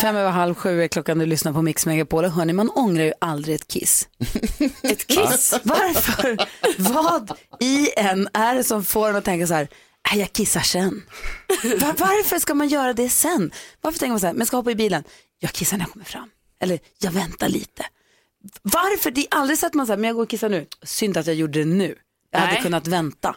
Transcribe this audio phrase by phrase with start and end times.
[0.00, 2.24] Fem över halv sju är klockan du lyssnar på Mix Megapol.
[2.24, 4.08] Och hörni, man ångrar ju aldrig ett kiss.
[4.82, 5.54] ett kiss?
[5.62, 6.36] Varför?
[6.78, 9.68] Vad i en är det som får en att tänka så här,
[10.10, 11.02] "Nej, jag kissar sen.
[11.62, 13.50] Var, varför ska man göra det sen?
[13.80, 15.04] Varför tänker man så här, men ska hoppa i bilen,
[15.38, 16.30] jag kissar när jag kommer fram.
[16.60, 17.86] Eller jag väntar lite.
[18.62, 19.10] Varför?
[19.10, 20.66] Det är aldrig så att man säger, men jag går och kissar nu.
[20.82, 21.94] Synd att jag gjorde det nu.
[22.30, 22.62] Jag hade Nej.
[22.62, 23.36] kunnat vänta.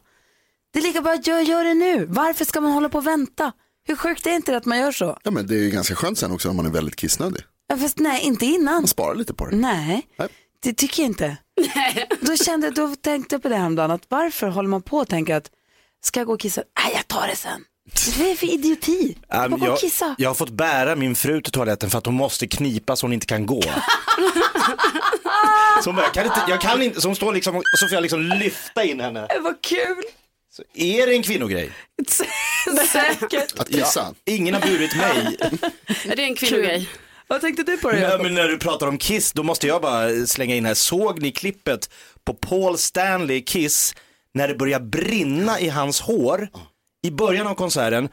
[0.73, 2.05] Det är lika bra att jag gör det nu.
[2.05, 3.51] Varför ska man hålla på och vänta?
[3.87, 5.17] Hur sjukt är inte det att man gör så?
[5.23, 7.41] Ja men det är ju ganska skönt sen också om man är väldigt kissnödig.
[7.67, 8.73] Ja, fast nej, inte innan.
[8.73, 9.55] Man sparar lite på det.
[9.55, 10.27] Nej, Nej.
[10.63, 11.37] det tycker jag inte.
[12.21, 15.07] Då kände jag, då tänkte jag på det häromdagen, att varför håller man på och
[15.07, 15.49] tänker att
[16.03, 16.63] ska jag gå och kissa?
[16.83, 17.63] Nej, jag tar det sen.
[18.17, 19.17] Vad är det för idioti?
[19.27, 20.15] Ja, Jag kissa.
[20.17, 23.13] jag har fått bära min fru till toaletten för att hon måste knipa så hon
[23.13, 23.61] inte kan gå.
[25.83, 27.87] så hon, bara, jag kan inte, jag kan inte, så hon står liksom, och så
[27.87, 29.27] får jag liksom lyfta in henne.
[29.41, 30.03] Vad kul.
[30.53, 31.71] Så är det en kvinnogrej?
[32.91, 33.59] Säkert.
[33.59, 34.13] Att kissa.
[34.25, 35.37] Ingen har burit mig.
[36.05, 36.89] Ja, det är en kvinnogrej.
[37.27, 37.99] Vad tänkte du på det?
[37.99, 38.25] Ja, Jakob?
[38.25, 40.73] men när du pratar om Kiss, då måste jag bara slänga in här.
[40.73, 41.89] Såg ni klippet
[42.23, 43.95] på Paul Stanley Kiss
[44.33, 46.47] när det börjar brinna i hans hår
[47.03, 48.09] i början av konserten?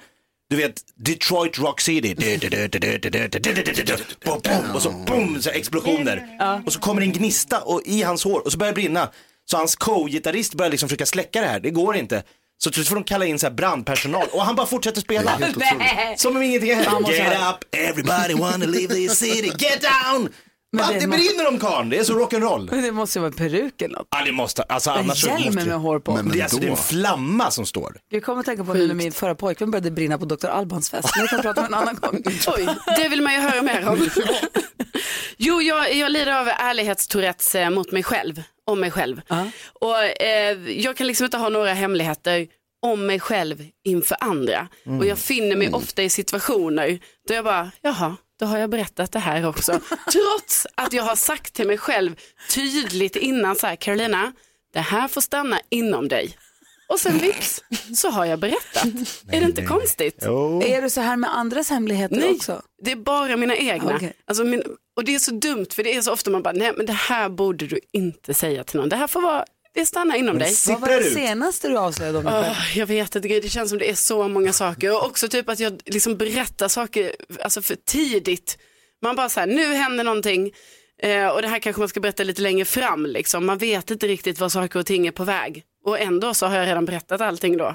[0.51, 2.17] Du vet, Detroit Rock City.
[4.75, 6.39] Och så boom, så explosioner.
[6.67, 9.11] Och så kommer en gnista och, i hans hår och så börjar det brinna.
[9.51, 12.23] Så hans co-gitarrist börjar liksom försöka släcka det här, det går inte.
[12.59, 15.39] Så till slut får de kalla in så här brandpersonal och han bara fortsätter spela.
[16.17, 17.01] Som om ingenting händer.
[17.01, 20.29] måste Get up, everybody wanna leave this city, get down!
[20.73, 22.69] Men Va, det det brinner om karln, det är så rock'n'roll.
[22.71, 24.09] Men det måste ju vara en peruk eller något.
[24.11, 26.13] Ja det måste, alltså annars så måste med hår på.
[26.13, 27.97] Men- det, är, alltså, det är en flamma som står.
[28.09, 30.47] Jag kommer att tänka på när min förra pojkvän började brinna på Dr.
[30.47, 31.09] Albans fest.
[31.17, 32.23] Men det kan vi prata om en annan gång.
[32.57, 34.09] Oj, det vill man ju höra mer om.
[35.37, 39.21] Jo, jag, jag lider av ärlighetstourettes eh, mot mig själv, om mig själv.
[39.73, 42.47] Och eh, jag kan liksom inte ha några hemligheter
[42.83, 44.69] om mig själv inför andra.
[44.99, 49.13] Och jag finner mig ofta i situationer där jag bara, jaha, då har jag berättat
[49.13, 49.73] det här också.
[50.13, 52.17] Trots att jag har sagt till mig själv
[52.55, 54.33] tydligt innan så här, Carolina,
[54.73, 56.37] det här får stanna inom dig.
[56.89, 57.65] Och sen vips
[57.97, 58.85] så har jag berättat.
[59.33, 60.23] är det inte konstigt?
[60.23, 62.63] Är du så här med andras hemligheter Nej, också?
[62.83, 63.97] det är bara mina egna.
[63.97, 64.13] Okej.
[64.25, 64.63] Alltså min,
[64.97, 66.93] och det är så dumt för det är så ofta man bara, nej men det
[66.93, 68.89] här borde du inte säga till någon.
[68.89, 69.45] Det här får vara,
[69.75, 70.55] det stannar inom dig.
[70.69, 71.15] Vad var det ut.
[71.15, 72.47] senaste du avslöjade om dig själv?
[72.51, 74.93] Åh, jag vet inte, det känns som det är så många saker.
[74.93, 77.13] Och också typ att jag liksom berättar saker
[77.43, 78.59] alltså för tidigt.
[79.03, 80.53] Man bara så här, nu händer någonting.
[81.03, 83.07] Eh, och det här kanske man ska berätta lite längre fram.
[83.07, 83.47] Liksom.
[83.47, 85.65] Man vet inte riktigt var saker och ting är på väg.
[85.89, 87.75] Och ändå så har jag redan berättat allting då.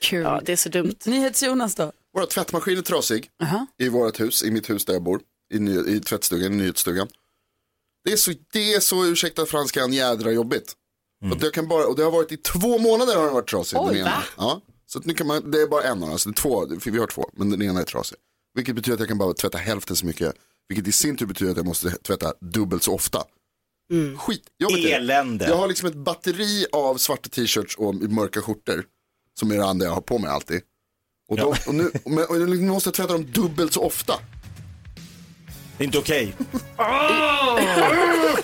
[0.00, 0.22] Kul.
[0.22, 0.94] Ja, det är så dumt.
[1.04, 1.92] NyhetsJonas då?
[2.14, 3.66] Vår tvättmaskin är trasig Aha.
[3.78, 5.20] i vårt hus, i mitt hus där jag bor.
[5.54, 7.08] I, ny, i tvättstugan, i nyhetsstugan.
[8.04, 10.74] Det är så, det är så ursäkta franskan, jädra jobbigt.
[11.32, 13.78] Och, det kan bara, och det har varit i två månader har den varit trasig.
[13.78, 14.22] Oj, den ena.
[14.36, 16.42] Ja, så att nu kan man, det är bara en av dem, alltså det är
[16.42, 18.18] två, vi har två, men den ena är trasig.
[18.54, 20.34] Vilket betyder att jag kan bara tvätta hälften så mycket,
[20.68, 23.24] vilket i sin tur betyder att jag måste tvätta dubbelt så ofta.
[24.18, 24.94] Skit, jobbigt är det.
[24.94, 25.48] Elände.
[25.48, 28.84] Jag har liksom ett batteri av svarta t-shirts och mörka skjortor.
[29.40, 30.60] Som är det andra jag har på mig alltid.
[31.28, 34.14] Och, då, och, nu, men- och nu måste jag tvätta dem dubbelt så ofta.
[35.78, 36.34] Det är inte okej.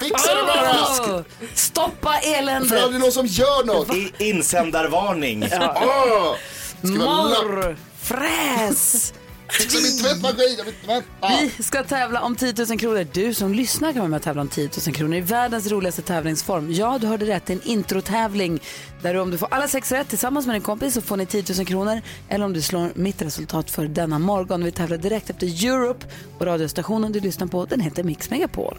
[0.00, 0.76] Fixa det bara!
[1.00, 1.20] Åh,
[1.54, 2.82] Stoppa För det är eländet!
[2.82, 3.94] aldrig någon som gör något.
[3.96, 5.42] I- Insändarvarning.
[5.52, 6.34] Åh!
[6.82, 7.44] Skriva lapp.
[7.44, 7.76] Morr!
[7.98, 9.14] Fräs!
[9.58, 11.28] Min tvättmaskin, jag vill tvätta.
[11.56, 13.06] Vi ska tävla om 10 000 kronor.
[13.12, 16.02] Du som lyssnar kan vara med och tävla om 10 000 kronor i världens roligaste
[16.02, 16.72] tävlingsform.
[16.72, 17.46] Ja, du hörde rätt.
[17.46, 18.60] Det är en introtävling
[19.02, 21.26] där du, om du får alla sex rätt tillsammans med din kompis så får ni
[21.26, 22.00] 10 000 kronor.
[22.28, 24.64] Eller om du slår mitt resultat för denna morgon.
[24.64, 26.06] Vi tävlar direkt efter Europe
[26.38, 28.78] och radiostationen du lyssnar på den heter Mix Megapol.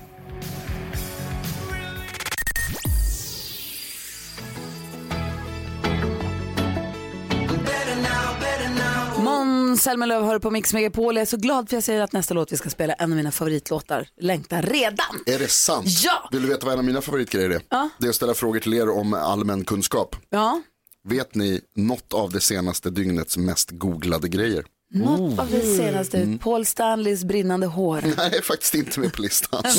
[9.37, 11.15] Måns Zelmerlöw hör på Mix Megapol.
[11.15, 13.11] Jag är så glad för jag säger att nästa låt vi ska spela är en
[13.11, 14.07] av mina favoritlåtar.
[14.21, 15.23] Längtar redan.
[15.25, 15.87] Är det sant?
[16.03, 16.29] Ja.
[16.31, 17.61] Vill du veta vad en av mina favoritgrejer är?
[17.69, 17.89] Ja.
[17.99, 20.15] Det är att ställa frågor till er om allmän kunskap.
[20.29, 20.61] Ja,
[21.07, 24.65] Vet ni något av det senaste dygnets mest googlade grejer?
[24.93, 28.03] Något av det senaste, Paul Stanleys brinnande hår.
[28.17, 29.61] Nej, faktiskt inte med på listan.
[29.63, 29.75] Det det.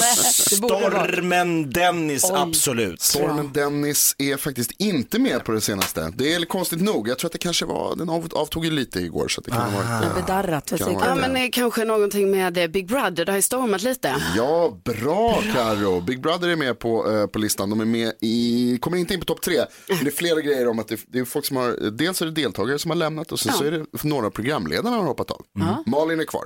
[0.56, 2.30] Stormen Dennis, Oj.
[2.36, 3.02] absolut.
[3.02, 6.12] Stormen Dennis är faktiskt inte med på det senaste.
[6.16, 7.08] Det är konstigt nog.
[7.08, 9.28] Jag tror att det kanske var, den av, avtog ju lite igår.
[9.28, 10.70] Så det kan ha varit, Bedarrat.
[10.70, 11.20] vad Kan säger vara Ja, du?
[11.20, 11.28] det.
[11.28, 14.16] men eh, kanske någonting med eh, Big Brother, det har ju stormat lite.
[14.36, 16.00] Ja, bra Karo.
[16.00, 17.70] Big Brother är med på, eh, på listan.
[17.70, 19.64] De är med i, kommer inte in på topp tre.
[19.88, 22.26] Men det är flera grejer om att det, det är folk som har, dels är
[22.26, 25.30] det deltagare som har lämnat och sen så är det några av programledarna har hoppat
[25.30, 25.42] av.
[25.86, 26.44] Malin är kvar.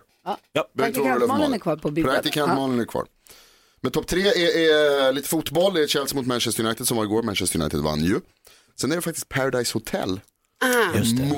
[0.53, 0.69] Ja.
[0.79, 2.13] Praktikant Malin är kvar på Brother.
[2.13, 2.55] Praktikant Ja.
[2.55, 3.07] Malin är kvar.
[3.81, 4.59] Men topp tre är,
[5.09, 5.75] är lite fotboll.
[5.75, 7.23] Det är Chelsea mot Manchester United som var igår.
[7.23, 8.21] Manchester United vann ju.
[8.81, 10.21] Sen är det faktiskt Paradise Hotel.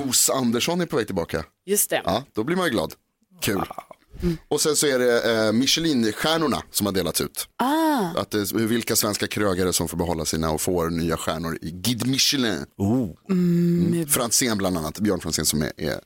[0.05, 1.45] Mos Andersson är på väg tillbaka.
[1.65, 2.01] Just det.
[2.05, 2.93] Ja, då blir man ju glad.
[3.41, 3.61] Kul.
[4.47, 7.47] Och sen så är det eh, Michelin-stjärnorna som har delats ut.
[7.57, 11.71] Ah, Att det, vilka svenska krögare som får behålla sina och får nya stjärnor i
[11.71, 12.65] Guide Michelin.
[13.29, 14.07] Mm.
[14.07, 15.99] Franzén bland annat, Björn Franzén som är, är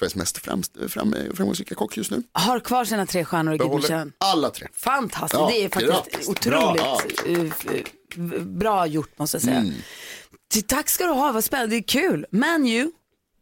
[0.00, 2.22] Sveriges mest främst, fram, framgångsrika kock just nu.
[2.32, 4.12] har kvar sina tre stjärnor i Michelin.
[4.18, 4.68] alla tre.
[4.72, 6.28] Fantastiskt, Ja, det är faktiskt grattis.
[6.28, 7.00] otroligt Bra.
[7.26, 7.40] eh,
[8.36, 9.56] eh, bra gjort måste jag säga.
[9.56, 9.74] Mm.
[10.66, 12.26] Tack ska du ha, vad spännande, det är kul.
[12.30, 12.90] Man U,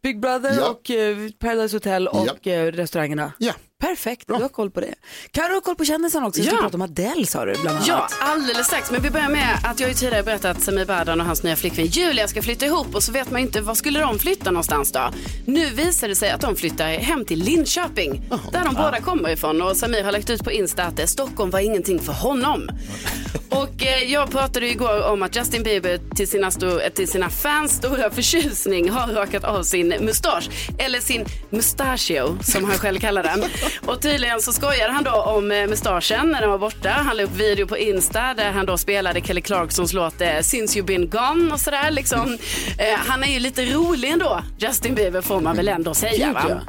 [0.03, 0.69] Big Brother Ja.
[0.71, 3.33] och eh, Paradise Hotel och eh, restaurangerna.
[3.39, 3.53] Ja.
[3.83, 4.95] Perfekt, du har koll på det.
[5.31, 6.41] Kan du ha koll på kändisarna också?
[6.41, 6.63] Vi ska Ja.
[6.63, 7.87] prata om Adele sa du bland annat.
[7.89, 8.91] Ja, alldeles strax.
[8.91, 11.57] Men vi börjar med att jag ju tidigare berättat att Samir Badran och hans nya
[11.57, 14.93] flickvän Julia ska flytta ihop och så vet man inte var skulle de flytta någonstans
[14.93, 15.11] då.
[15.47, 18.23] Nu visar det sig att de flyttar hem till Linköping
[18.53, 21.51] där de båda kommer ifrån och Samir har lagt ut på Insta att eh, Stockholm
[21.51, 22.69] var ingenting för honom.
[23.51, 27.31] Och eh, jag pratade igår om att Justin Bieber till sina, sto- eh, till sina
[27.31, 30.49] fans stora förtjusning har rakat av sin mustasch.
[30.79, 33.45] Eller sin mustachio som han själv kallar den.
[33.87, 36.91] Och tydligen så skojade han då om eh, mustaschen när den var borta.
[36.91, 40.79] Han la upp video på Insta där han då spelade Kelly Clarksons låt eh, Since
[40.79, 42.39] You've Been Gone och sådär liksom.
[42.79, 46.61] Eh, han är ju lite rolig ändå, Justin Bieber får man väl ändå säga va?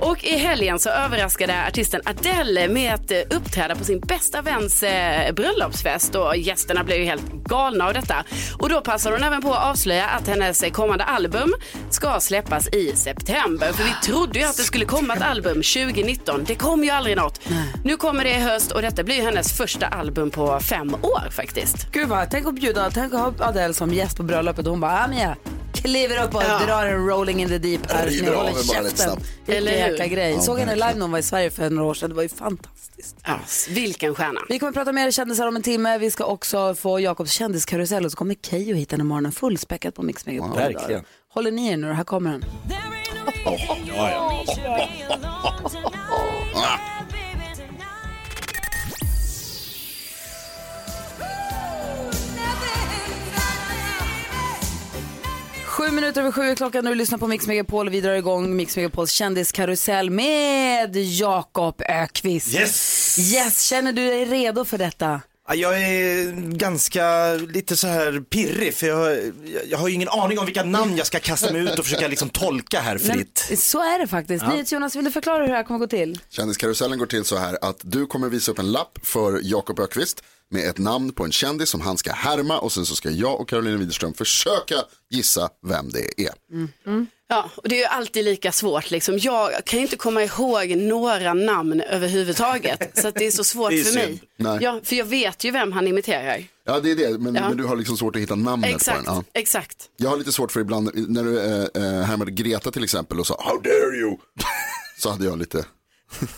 [0.00, 4.84] Och i helgen så överraskade artisten Adele med att uppträda på sin bästa väns
[5.32, 8.24] bröllopsfest och gästerna blev ju helt galna av detta.
[8.58, 11.54] Och då passade hon även på att avslöja att hennes kommande album
[11.90, 13.72] ska släppas i september.
[13.72, 16.35] För vi trodde ju att det skulle komma ett album 2019.
[16.44, 17.40] Det kom ju aldrig något.
[17.84, 21.92] Nu kommer det i höst och detta blir hennes första album på fem år faktiskt.
[21.92, 24.80] Gud vad, tänk att bjuda, tänk att ha Adele som gäst på bröllopet och hon
[24.80, 25.34] bara, ja
[25.86, 28.06] kliver upp och drar en rolling in the deep här.
[28.06, 29.18] river av håller er käften.
[29.46, 30.40] Vilken jäkla grej.
[30.40, 32.28] Såg henne live när hon var i Sverige för några år sedan, det var ju
[32.28, 33.16] fantastiskt.
[33.26, 34.40] Ja, vilken stjärna.
[34.48, 35.98] Vi kommer prata mer kändisar om en timme.
[35.98, 39.94] Vi ska också få Jakobs kändiskarusell och så kommer Keyyo hit den här morgonen fullspäckat
[39.94, 40.56] på Mix Megapol.
[40.56, 41.04] verkligen.
[41.28, 41.92] Håller ni er nu?
[41.92, 42.44] Här kommer den.
[55.66, 58.56] Sju minuter över sju är klockan du lyssnar på Mix Megapol och vi drar igång
[58.56, 62.54] Mix Megapols kändiskarusell med Jakob Ökvist.
[62.54, 63.18] Yes!
[63.34, 65.20] Yes, känner du dig redo för detta?
[65.48, 69.12] Ja, Jag är ganska lite så här pirrig för jag,
[69.44, 71.84] jag, jag har ju ingen aning om vilka namn jag ska kasta mig ut och
[71.84, 73.46] försöka liksom tolka här fritt.
[73.48, 74.44] Men, så är det faktiskt.
[74.48, 74.62] Ja.
[74.66, 76.20] Jonas, vill du förklara hur det här kommer gå till?
[76.30, 80.22] Kändiskarusellen går till så här att du kommer visa upp en lapp för Jakob Ökvist
[80.50, 83.40] med ett namn på en kändis som han ska härma och sen så ska jag
[83.40, 84.74] och Carolina Widerström försöka
[85.10, 86.34] gissa vem det är.
[87.28, 88.90] Ja, och det är ju alltid lika svårt.
[88.90, 89.18] Liksom.
[89.18, 92.90] Jag kan ju inte komma ihåg några namn överhuvudtaget.
[92.98, 94.22] så att det är så svårt är för mig.
[94.36, 94.58] Nej.
[94.60, 96.44] Ja, för jag vet ju vem han imiterar.
[96.66, 97.48] Ja det är det, men, Ja.
[97.48, 99.14] men du har liksom svårt att hitta namnet Exakt, på den.
[99.14, 99.40] Ja.
[99.40, 99.76] exakt.
[99.96, 103.26] Jag har lite svårt för ibland, när du äh, äh, härmade Greta till exempel och
[103.26, 104.16] sa How dare you?
[104.98, 105.64] så hade jag lite,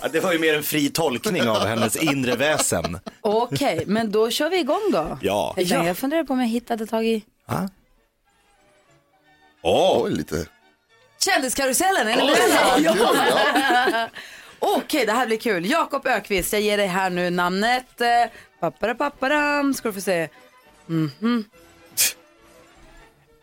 [0.02, 2.98] Ja, det var ju mer en fri tolkning av hennes inre väsen.
[3.20, 5.18] Okej, men då kör vi igång då.
[5.22, 5.54] Ja.
[5.56, 7.24] Jag, jag funderar på om jag hittade tag i
[9.62, 10.46] Åh, oj lite,
[11.24, 12.08] kändiskarusellen.
[12.08, 12.78] Är ni beredda?
[12.78, 14.08] ja.
[14.58, 15.66] Okej, det här blir kul.
[15.70, 18.00] Jakob Ökvist, jag ger dig här nu namnet.
[18.00, 18.08] Eh,
[18.60, 20.28] Pappara papparam, ska du få se.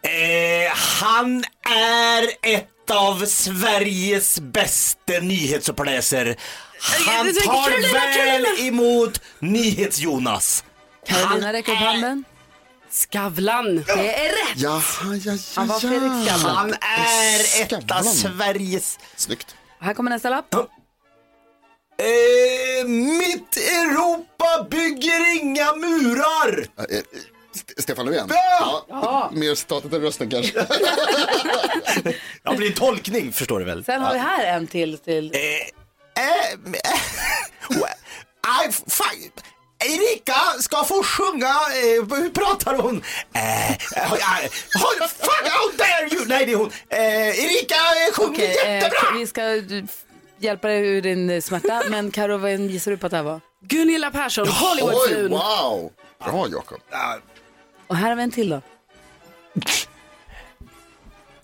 [0.01, 2.23] Eh, han är
[2.55, 6.35] ett av Sveriges bästa nyhetsuppläsare.
[7.07, 7.93] Han tar Carolina!
[7.93, 10.63] väl emot NyhetsJonas.
[11.07, 12.23] Carolina räcker upp handen.
[12.91, 13.75] Skavlan.
[13.75, 14.55] Det är rätt.
[14.55, 16.33] Jaha, ja, ja, Han var Fredrik ja.
[16.33, 16.55] Skavlan.
[16.55, 18.03] Han är ett av Skavlan.
[18.03, 18.99] Sveriges...
[19.15, 19.55] Snyggt.
[19.79, 20.55] Här kommer nästa lapp.
[21.97, 26.67] Eh, mitt Europa bygger inga murar.
[26.77, 27.03] Äh, eh,
[27.55, 28.29] St- Stefan Löfven?
[28.89, 29.29] Ja!
[29.33, 30.65] Mer statet än rösten kanske.
[32.43, 33.83] Ja, det blir en tolkning förstår du väl.
[33.83, 34.97] Sen har vi här en till.
[34.97, 35.31] till.
[35.35, 35.41] Eh,
[36.23, 36.53] eh,
[38.67, 39.15] I, fan,
[39.85, 43.03] Erika ska få sjunga, eh, hur pratar hon?
[43.33, 43.77] Eh, eh,
[44.79, 46.25] fuck how dare you!
[46.27, 46.71] Nej det är hon.
[46.89, 48.99] Eh, Erika eh, sjunger eh, jättebra!
[49.19, 49.41] vi ska...
[50.39, 51.83] hjälpa dig ur din eh, smärta.
[51.89, 53.41] Men Karo, vad gissar du på att det här var?
[53.67, 55.31] Gunilla Persson, Oj, Hollywoodfrun.
[55.31, 55.91] wow.
[56.25, 56.79] Bra Jakob.
[57.87, 58.61] Och här har vi en till då.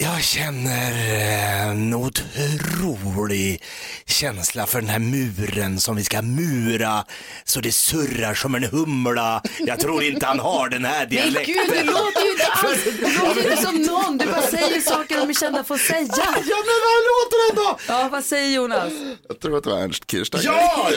[0.01, 3.63] Jag känner eh, en otrolig
[4.05, 7.05] känsla för den här muren som vi ska mura
[7.43, 9.41] så det surrar som en humla.
[9.59, 11.53] Jag tror inte han har den här Men dialekten.
[11.55, 14.17] gud, det låter ju inte alls det låter inte som någon.
[14.17, 16.07] Du bara säger saker de är kända för att säga.
[16.15, 17.79] Ja men vad låter den då?
[17.87, 18.93] Ja, vad säger Jonas?
[19.27, 20.47] Jag tror att det var Ernst Kirchsteiger.
[20.51, 20.89] Ja!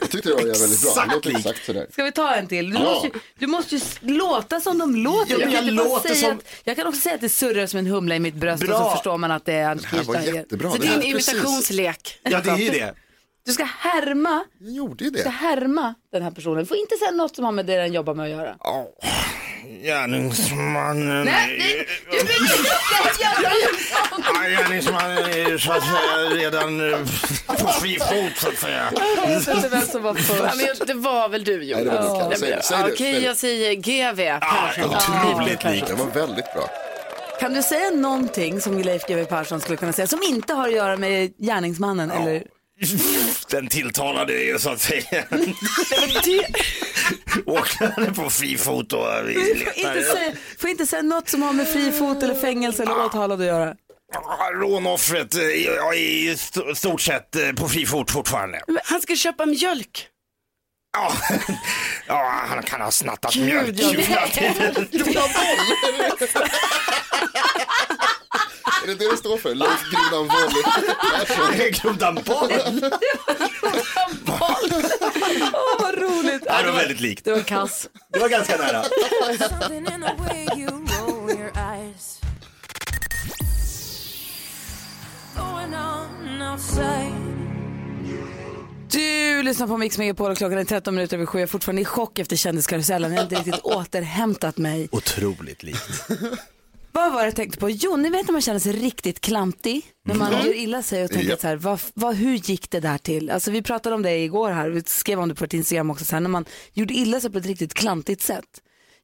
[0.00, 1.04] Jag tyckte det var väldigt bra.
[1.08, 1.86] Det låter exakt sådär.
[1.92, 2.70] Ska vi ta en till?
[2.70, 2.82] Du, Ja.
[2.84, 5.32] måste, ju, du måste ju låta som de låter.
[5.32, 7.78] Ja, men jag bara låter som- att, jag kan också säga att det surrar som
[7.78, 8.90] en humla i mitt bröst och Bra.
[8.90, 10.70] så förstår man att det är Ernst Det här var jättebra.
[10.70, 11.28] Så Det är en precis.
[11.32, 12.18] imitationslek.
[12.22, 12.94] Ja det är ju det.
[13.46, 15.34] Du ska härma, Jag gjorde ju du ska det.
[15.36, 16.58] härma den här personen.
[16.58, 18.54] Du får inte säga något som har med det den jobbar med att göra.
[19.82, 21.24] Gärningsmannen...
[21.24, 21.58] Nej,
[22.10, 23.56] det- du vill inte säga det!
[24.34, 26.98] Ja, Gärningsmannen är så att säga redan eh,
[27.46, 28.92] på fri fot så att säga.
[29.16, 30.86] Jag vet inte vem som var först.
[30.86, 32.72] det var väl du Jonas?
[32.92, 34.90] Okej, jag säger GV Persson.
[34.94, 35.86] Otroligt likt.
[35.86, 36.68] Det var väldigt bra.
[37.42, 40.74] Kan du säga någonting som Leif GW Persson skulle kunna säga som inte har att
[40.74, 42.10] göra med gärningsmannen?
[42.10, 42.42] Eller?
[43.50, 45.24] Den tilltalade är ju så att säga.
[47.46, 50.14] Åklagaren på fri fot och får inte, letar.
[50.16, 53.46] säga, får inte säga något som har med fri fot eller fängelse eller åtalad att
[53.46, 53.74] göra.
[54.14, 58.60] Ja, Rånoffret eh, ja, är i st- stort sett eh, på fri fot fortfarande.
[58.84, 60.08] Han ska köpa mjölk.
[60.94, 61.12] Ja,
[62.06, 63.80] ja han kan ha snattat mjölk.
[63.80, 63.94] jag
[68.82, 69.54] Är det det det står för?
[69.54, 71.54] Leif Grodan Persson.
[71.82, 72.52] Grodan boll.
[75.52, 76.42] Åh, vad roligt.
[76.46, 77.24] Ja, det var väldigt likt.
[77.24, 77.88] Det var kass.
[78.12, 78.84] Det var ganska nära.
[88.92, 91.38] Du lyssnar på Mix Megapol och klockan är 13 minuter över sju.
[91.38, 93.12] Jag är fortfarande i chock efter kändiskarusellen.
[93.12, 94.88] Jag har inte riktigt återhämtat mig.
[94.92, 96.08] Otroligt likt.
[96.94, 97.70] Vad var det jag tänkte på?
[97.70, 99.82] Jo, ni vet när man känner sig riktigt klantig.
[100.04, 101.40] När man gör illa sig och tänker Japp.
[101.40, 103.30] så här, vad, vad, hur gick det där till?
[103.30, 106.04] Alltså vi pratade om det igår här, vi skrev om det på ett Instagram också,
[106.04, 108.44] så här, när man gjorde illa sig på ett riktigt klantigt sätt.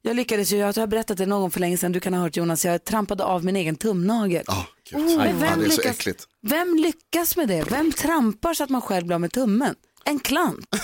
[0.01, 2.21] Jag lyckades ju, jag har berättat det någon gång för länge sedan, du kan ha
[2.21, 4.43] hört Jonas, jag trampade av min egen tumnagel.
[4.47, 4.99] Ja, gud.
[4.99, 6.27] Oh, Ja, vem, det är så lyckas, äckligt.
[6.41, 7.63] Vem lyckas med det?
[7.71, 9.75] Vem trampar så att man själv blir av med tummen?
[10.05, 10.65] En klant.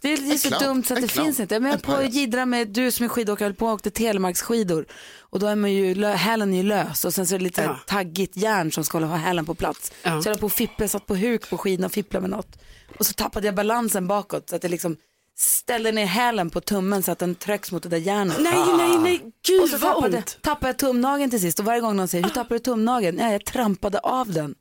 [0.00, 1.54] Det är, det är så klant, dumt så att en det klant, finns inte.
[1.54, 3.90] Jag menar en på att jiddra med, du som är skidåkare, höll på och åkte
[3.90, 4.86] telemarksskidor.
[5.20, 7.62] Och då är man ju, hälen är ju lös och sen så är det lite
[7.62, 7.78] Ja.
[7.86, 9.92] taggigt järn som ska hålla hälen på plats.
[10.02, 10.22] Ja.
[10.22, 12.58] Så jag höll på och fippla, satt på huk på skidorna och fipplade med något.
[12.98, 14.96] Och så tappade jag balansen bakåt så att det liksom
[15.40, 18.36] ställde ner hälen på tummen så att den trycks mot det där järnet.
[18.40, 20.38] Nej, nej, nej, Och gud så vad tappade, ont.
[20.42, 23.18] tappade jag tumnageln till sist och varje gång någon säger, hur tappade du tumnageln?
[23.18, 24.54] Ja, jag trampade av den.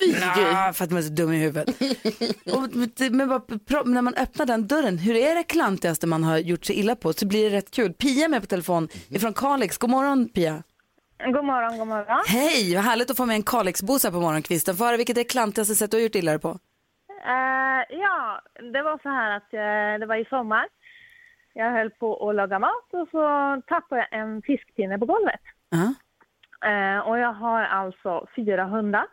[0.00, 0.14] Fy.
[0.34, 1.68] Ah, för att man är så dum i huvudet.
[2.52, 2.76] och,
[3.12, 3.42] men bara,
[3.84, 7.12] när man öppnar den dörren, hur är det klantigaste man har gjort sig illa på
[7.12, 7.92] så blir det rätt kul.
[7.92, 9.78] Pia är med på telefon ifrån Kalix.
[9.78, 10.62] God morgon Pia.
[11.34, 12.24] God morgon, god morgon.
[12.26, 14.76] Hej, vad härligt att få med en Kalixbosa på morgonkvisten.
[14.76, 16.58] Få höra vilket är det klantigaste sätt du har gjort illa dig på?
[17.24, 18.40] Eh, ja,
[18.72, 20.68] det var så här att eh, det var i sommar.
[21.52, 25.40] Jag höll på att laga mat och så tappade jag en fiskpinne på golvet.
[25.68, 25.94] Ja.
[26.70, 29.06] Eh, och jag har alltså fyra hundar.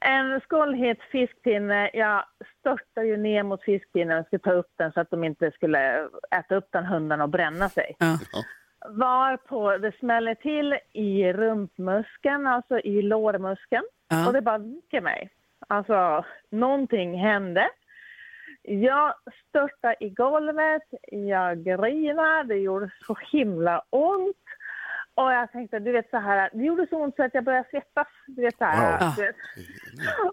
[0.00, 2.24] En skållhet fiskpinne, jag
[2.58, 6.08] störtade ju ner mot fiskpinnen och skulle ta upp den så att de inte skulle
[6.30, 7.96] äta upp den hundarna och bränna sig.
[7.98, 8.18] Ja.
[8.88, 13.84] Varpå det smäller till i rumpmuskeln, alltså i lårmuskeln.
[14.08, 14.26] Ja.
[14.26, 15.30] Och det bara viker mig.
[15.68, 17.70] Alltså, någonting hände.
[18.62, 19.14] Jag
[19.48, 24.36] störtade i golvet, jag grinade, det gjorde så himla ont.
[25.14, 27.68] Och jag tänkte, du vet så här, det gjorde så ont så att jag började
[27.70, 28.06] svettas.
[28.26, 29.12] Du vet så här, Wow.
[29.16, 29.36] du vet.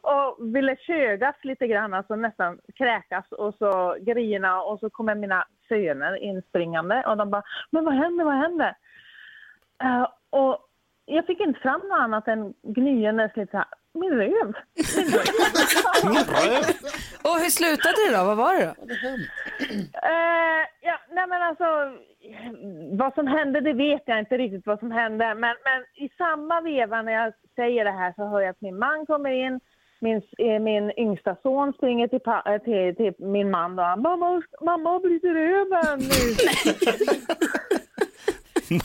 [0.02, 5.46] Och ville kögas lite grann, alltså nästan kräkas och så grina och så kommer mina
[5.68, 8.76] söner inspringande och de bara, men vad händer, vad händer?
[9.84, 10.58] Eh, och
[11.06, 13.68] jag fick inte fram något annat än gnyendes lite så här,
[14.00, 14.54] min röv.
[16.04, 16.64] Min röv.
[17.28, 18.24] Och hur slutade det då?
[18.24, 18.86] Vad var det då?
[20.14, 21.66] Eh, ja, nej men alltså,
[22.92, 25.26] vad som hände det vet jag inte riktigt vad som hände.
[25.36, 28.80] Men, men i samma veva när jag säger det här så hör jag att min
[28.80, 29.60] man kommer in.
[30.00, 34.02] Min, eh, min yngsta son springer till, pa, eh, till, till min man och han,
[34.02, 36.00] mamma, mamma har brutit röven
[38.70, 38.80] nu.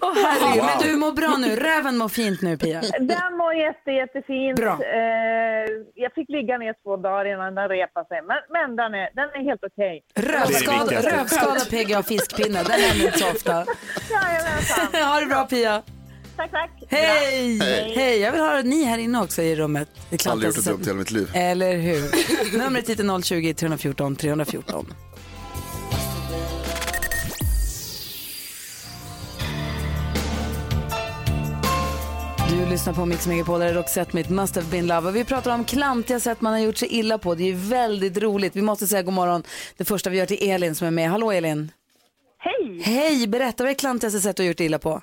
[0.00, 1.56] Åh herregud, men du mår bra nu.
[1.56, 2.80] Räven mår fint nu Pia.
[3.00, 4.56] Den mår jätte, jättefint.
[4.56, 4.72] Bra.
[4.72, 8.20] Eh, jag fick ligga ner två dagar innan den repade sig.
[8.30, 10.02] Men, men den, är, den är helt okej.
[10.14, 11.16] Rövskada, viktigaste.
[11.16, 13.66] rövskada PGA fiskpinne, den händer inte så ofta.
[14.10, 15.02] Jajamensan.
[15.12, 15.82] ha det bra Pia.
[16.36, 16.70] tack, tack.
[16.88, 17.58] Hej!
[17.58, 17.92] Hej.
[17.96, 18.18] Hej!
[18.20, 19.88] Jag vill höra ni här inne också i rummet.
[20.10, 21.30] Det Aldrig gjort ett dumt i hela mitt liv.
[21.34, 22.58] Eller hur?
[22.58, 24.86] Numret hit är 020 314 314.
[32.62, 35.08] Du lyssnar på Mix Megapol, där är Roxette med Must have been love.
[35.08, 37.34] Och vi pratar om klantiga sätt man har gjort sig illa på.
[37.34, 38.56] Det är väldigt roligt.
[38.56, 39.42] Vi måste säga god morgon.
[39.78, 41.10] Det första vi gör till Elin som är med.
[41.10, 41.70] Hallå Elin!
[42.38, 42.82] Hej!
[42.84, 43.28] Hej!
[43.28, 45.00] Berätta vad är klantigaste sätt du har gjort dig illa på?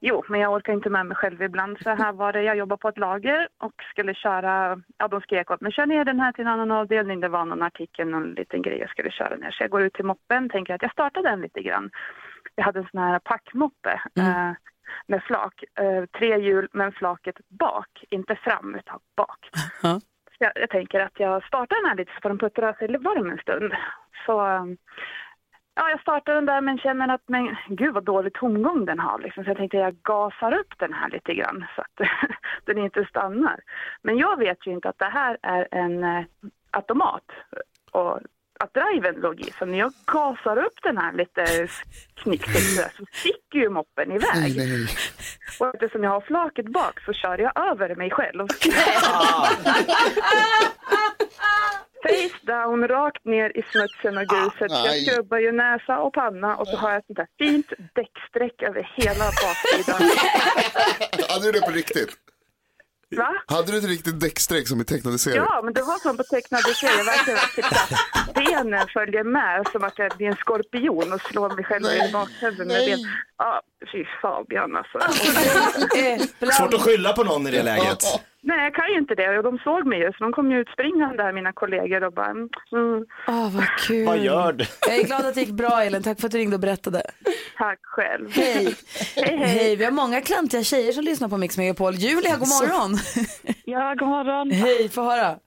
[0.00, 1.78] Jo, men jag orkar inte med mig själv ibland.
[1.82, 5.50] Så här var det, jag jobbar på ett lager och skulle köra, ja de skrek
[5.50, 7.20] åt mig, kör ner den här till en annan avdelning.
[7.20, 9.50] Det var någon artikel, någon liten grej jag skulle köra ner.
[9.50, 11.90] Så jag går ut till moppen, tänker att jag startar den lite grann.
[12.54, 14.52] Jag hade en sån här packmoppe eh,
[15.06, 19.50] med flak, eh, tre hjul men flaket bak, inte fram utan bak.
[20.38, 22.88] Så jag, jag tänker att jag startar den här lite så får den puttra sig
[22.98, 23.72] varm en stund.
[24.26, 24.64] Så eh,
[25.76, 29.18] Ja, jag startar den där men känner att men gud vad dålig tomgång den har.
[29.18, 29.44] Liksom.
[29.44, 32.08] Så jag tänkte jag gasar upp den här lite grann så att
[32.64, 33.60] den inte stannar.
[34.02, 36.24] Men jag vet ju inte att det här är en eh,
[36.70, 37.24] automat
[37.90, 38.20] och
[38.60, 39.52] att driven låg i.
[39.58, 41.68] Så när jag gasar upp den här lite
[42.14, 42.82] knickigt så,
[43.12, 44.56] sticker ju moppen iväg.
[44.56, 44.88] Nej, nej.
[45.60, 48.46] Och eftersom jag har flaket bak så kör jag över mig själv.
[52.04, 54.70] Face down, rakt ner i smutsen och gruset.
[54.70, 55.04] Jag nej.
[55.04, 58.90] skrubbar ju näsa och panna och så har jag ett sånt där fint däcksträck över
[58.96, 60.10] hela baksidan.
[61.28, 62.23] Hade du det på riktigt?
[63.16, 63.34] Va?
[63.46, 65.38] Hade du ett riktigt däckstreck som i tecknade serier?
[65.38, 69.84] Ja, men det var som på tecknade serier, verkligen att typ, benen följer med som
[69.84, 72.98] att jag blir en skorpion och slår mig själv i bakhuvudet med ben.
[73.38, 73.62] Ja,
[73.92, 74.98] fy Fabian alltså.
[76.52, 77.98] Svårt att skylla på någon i det läget.
[78.46, 80.60] Nej, jag kan ju inte det och de såg mig ju så de kom ju
[80.60, 82.48] utspringande här mina kollegor och bara mm,
[83.28, 84.06] Åh, vad kul.
[84.06, 84.64] Vad gör du?
[84.86, 86.02] Jag är glad att det gick bra Elin.
[86.02, 87.02] Tack för att du ringde och berättade.
[87.58, 88.30] tack själv.
[88.32, 88.74] Hej.
[89.16, 89.36] Hej, hej.
[89.36, 91.94] Hej, vi har många klantiga tjejer som lyssnar på Mix Megapol.
[91.94, 92.98] Julia, god morgon.
[93.64, 94.50] Ja, god morgon.
[94.50, 95.38] Hej, få höra.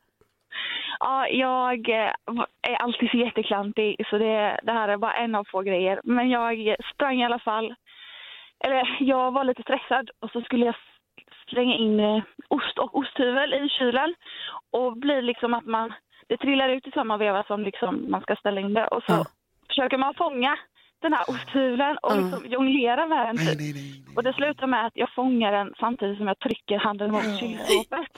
[1.00, 2.12] Ja, jag eh,
[2.62, 6.02] är alltid så jätteklantig så det, det här är bara en av få grejer.
[6.04, 7.76] Men jag sprang i alla fall,
[8.66, 10.76] eller jag var lite stressad och så skulle jag
[11.50, 14.16] slänga in eh, ost och osthyvel i kylen
[14.72, 15.94] och blir liksom att man,
[16.30, 19.12] det trillar ut i samma veva som liksom man ska ställa in det och så
[19.14, 19.26] Ja.
[19.68, 20.58] försöker man fånga
[21.02, 23.48] den här osthyveln och liksom jonglera med den typ.
[24.18, 28.18] Och det slutar med att jag fångar den samtidigt som jag trycker handen mot kylskåpet.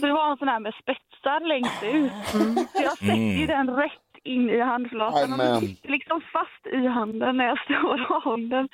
[0.00, 2.12] Så det var en sån här med spetsar längst ut.
[2.72, 3.92] Så jag sätter ju den rätt
[4.22, 8.48] in i handflatan och den sitter liksom fast i handen när jag står och håller
[8.56, 8.68] den,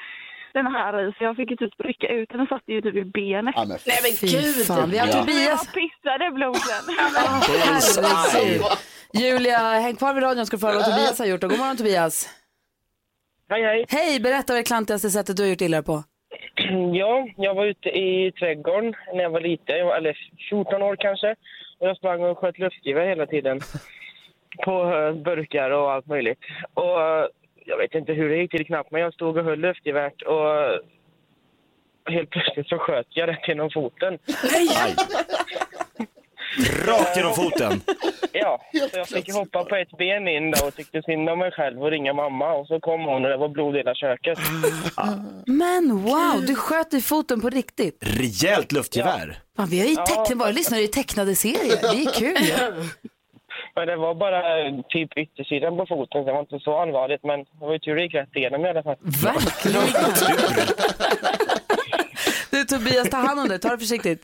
[0.55, 1.13] den här i.
[1.19, 3.55] Så jag fick ju typ rycka ut den och satte ju typ i benet.
[3.57, 4.67] Ja, men Nej men gud.
[4.67, 5.61] fan, vi har Så Tobias.
[5.67, 6.85] jag pissade blod sen.
[6.99, 8.63] Herregud.
[9.13, 11.45] Julia, häng kvar vid radion ska du få höra vad Tobias har gjort.
[11.45, 12.29] Och god morgon Tobias.
[13.49, 13.85] Hej, hej.
[13.89, 16.03] Hej, berätta vad det klantigaste sättet du har gjort illa på.
[16.95, 20.17] Ja, jag var ute i trädgården när jag var liten, jag var, eller
[20.51, 21.31] 14 år kanske.
[21.79, 23.61] Och jag sprang och sköt luftgevär hela tiden.
[24.65, 26.39] På eh, burkar och allt möjligt.
[26.75, 27.27] Och eh,
[27.65, 30.49] jag vet inte hur det gick till knappt, men jag stod och höll luftgeväret och
[32.13, 34.19] helt plötsligt så sköt jag rätt genom foten.
[36.87, 37.81] Rakt genom foten.
[38.33, 41.51] Ja, så jag fick hoppa på ett ben in då och tyckte synd om mig
[41.51, 42.53] själv och ringa mamma.
[42.53, 44.39] Och så kom hon och det var blod i hela köket.
[45.47, 47.99] Men wow, du sköt i foten på riktigt.
[48.01, 49.39] Rejält luftgevär.
[49.57, 51.79] Fan, vi har ju tecknat, våra lyssnare i tecknade serier.
[51.81, 52.89] Det är kul ju.
[53.77, 57.25] Men det var bara eh, typ yttersidan på foten, så det var inte så allvarligt.
[57.25, 58.97] Men det var ju tur det gick rätt igenom i alla fall.
[59.01, 59.83] Verkligen.
[62.51, 63.59] Du Tobias, ta hand om dig.
[63.59, 64.23] Ta det försiktigt.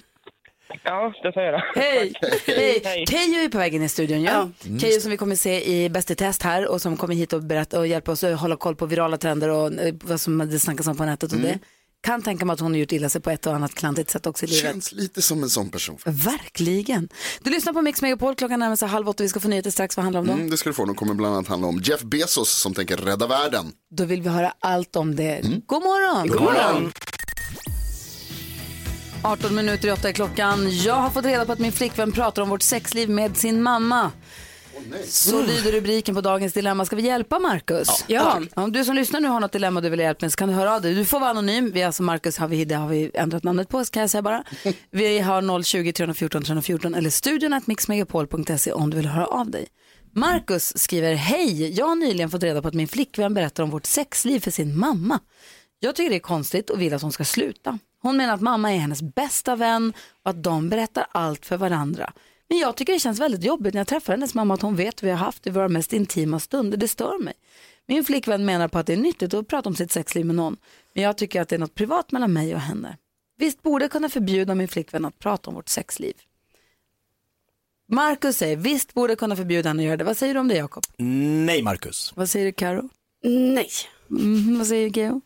[0.82, 1.64] Ja, det får jag göra.
[1.74, 2.12] Hej!
[2.46, 2.82] Hej!
[2.84, 3.06] Hej.
[3.06, 4.22] Keyyo är på väg in i studion.
[4.22, 4.50] Ja?
[4.80, 7.42] Keyyo som vi kommer se i Bäst i test här och som kommer hit och,
[7.42, 10.60] berätta och hjälpa oss att hålla koll på virala trender och eh, vad som det
[10.60, 11.58] snackas om på nätet och det.
[12.02, 14.26] Kan tänka mig att hon har gjort illa sig på ett och annat klantigt sätt
[14.26, 14.62] också i livet.
[14.62, 15.98] Känns lite som en sån person.
[16.04, 17.08] Verkligen.
[17.42, 19.22] Du lyssnar på Mix Megapol, klockan närmar sig halv åtta.
[19.22, 19.96] Vi ska få nyheter strax.
[19.96, 20.32] Vad handlar om då?
[20.32, 20.84] Mm, det ska du få.
[20.84, 23.72] De kommer bland annat handla om Jeff Bezos som tänker rädda världen.
[23.90, 25.40] Då vill vi höra allt om det.
[25.66, 26.28] God morgon!
[26.28, 26.92] God morgon.
[29.22, 30.78] 18 minuter i åtta är klockan.
[30.78, 34.10] Jag har fått reda på att min flickvän pratar om vårt sexliv med sin mamma.
[35.04, 36.84] Så lyder rubriken på dagens dilemma.
[36.84, 38.04] Ska vi hjälpa Marcus?
[38.06, 38.40] Ja.
[38.54, 40.48] Om du som lyssnar nu har något dilemma du vill ha hjälp med så kan
[40.48, 40.94] du höra av dig.
[40.94, 41.70] Du får vara anonym.
[41.72, 44.44] Vi, alltså Marcus har vi, det har vi ändrat namnet på kan jag säga bara.
[44.90, 49.66] Vi har 020 314 314 eller studion at mixmegapol.se om du vill höra av dig.
[50.12, 53.86] Marcus skriver, hej, jag har nyligen fått reda på att min flickvän berättar om vårt
[53.86, 55.18] sexliv för sin mamma.
[55.80, 57.78] Jag tycker det är konstigt och vill att hon ska sluta.
[58.02, 59.92] Hon menar att mamma är hennes bästa vän
[60.24, 62.12] och att de berättar allt för varandra.
[62.50, 65.02] Men jag tycker det känns väldigt jobbigt när jag träffar hennes mamma att hon vet
[65.02, 66.78] vad vi har haft i våra mest intima stunder.
[66.78, 67.34] Det stör mig.
[67.86, 70.56] Min flickvän menar på att det är nyttigt att prata om sitt sexliv med någon.
[70.94, 72.96] Men jag tycker att det är något privat mellan mig och henne.
[73.38, 76.14] Visst borde jag kunna förbjuda min flickvän att prata om vårt sexliv.
[77.88, 80.04] Marcus säger, visst borde jag kunna förbjuda henne att göra det.
[80.04, 80.84] Vad säger du om det Jakob?
[81.46, 82.12] Nej, Marcus.
[82.16, 82.88] Vad säger du Karo?
[83.24, 83.68] Nej.
[84.10, 85.20] Mm, vad säger Geo?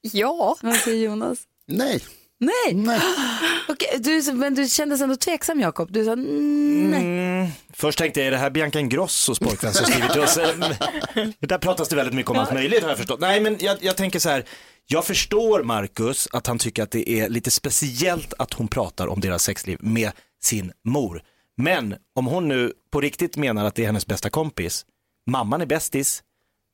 [0.00, 0.56] Ja.
[0.62, 1.38] Vad säger Jonas?
[1.66, 2.02] Nej.
[2.38, 2.74] Nej.
[2.74, 3.00] nej.
[3.68, 5.92] Okej, du, men du kändes ändå tveksam Jakob.
[5.92, 7.00] Du sa mm, nej.
[7.00, 10.34] Mm, först tänkte jag, är det här Bianca Ingrossos pojkvän som skrivit till oss?
[11.40, 13.20] Där pratas det väldigt mycket om allt möjligt har jag förstått.
[13.20, 14.44] Nej men jag, jag tänker så här,
[14.86, 19.20] jag förstår Marcus att han tycker att det är lite speciellt att hon pratar om
[19.20, 21.22] deras sexliv med sin mor.
[21.56, 24.86] Men om hon nu på riktigt menar att det är hennes bästa kompis,
[25.30, 26.22] mamman är bästis,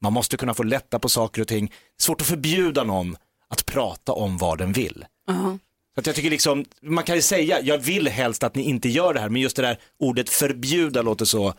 [0.03, 3.17] man måste kunna få lätta på saker och ting, svårt att förbjuda någon
[3.49, 5.05] att prata om vad den vill.
[5.31, 5.59] Uh-huh.
[5.95, 8.89] Så att jag tycker liksom, man kan ju säga, jag vill helst att ni inte
[8.89, 11.55] gör det här, men just det där ordet förbjuda låter så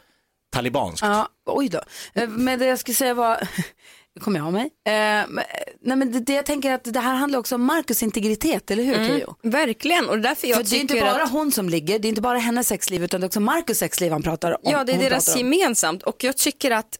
[0.53, 1.01] talibanskt.
[1.01, 1.81] Ja, oj då.
[2.13, 3.47] Eh, Men det jag skulle säga var,
[4.15, 4.65] nu kommer jag av mig.
[4.85, 4.93] Eh,
[5.81, 8.83] nej men det, det jag tänker att det här handlar också om Marcus integritet, eller
[8.83, 11.31] hur Mm, verkligen, och därför jag För det är inte tycker bara att...
[11.31, 14.11] hon som ligger, det är inte bara hennes sexliv utan det är också Marcus sexliv
[14.11, 14.71] han pratar om.
[14.71, 16.97] Ja, det är deras gemensamt och jag tycker att,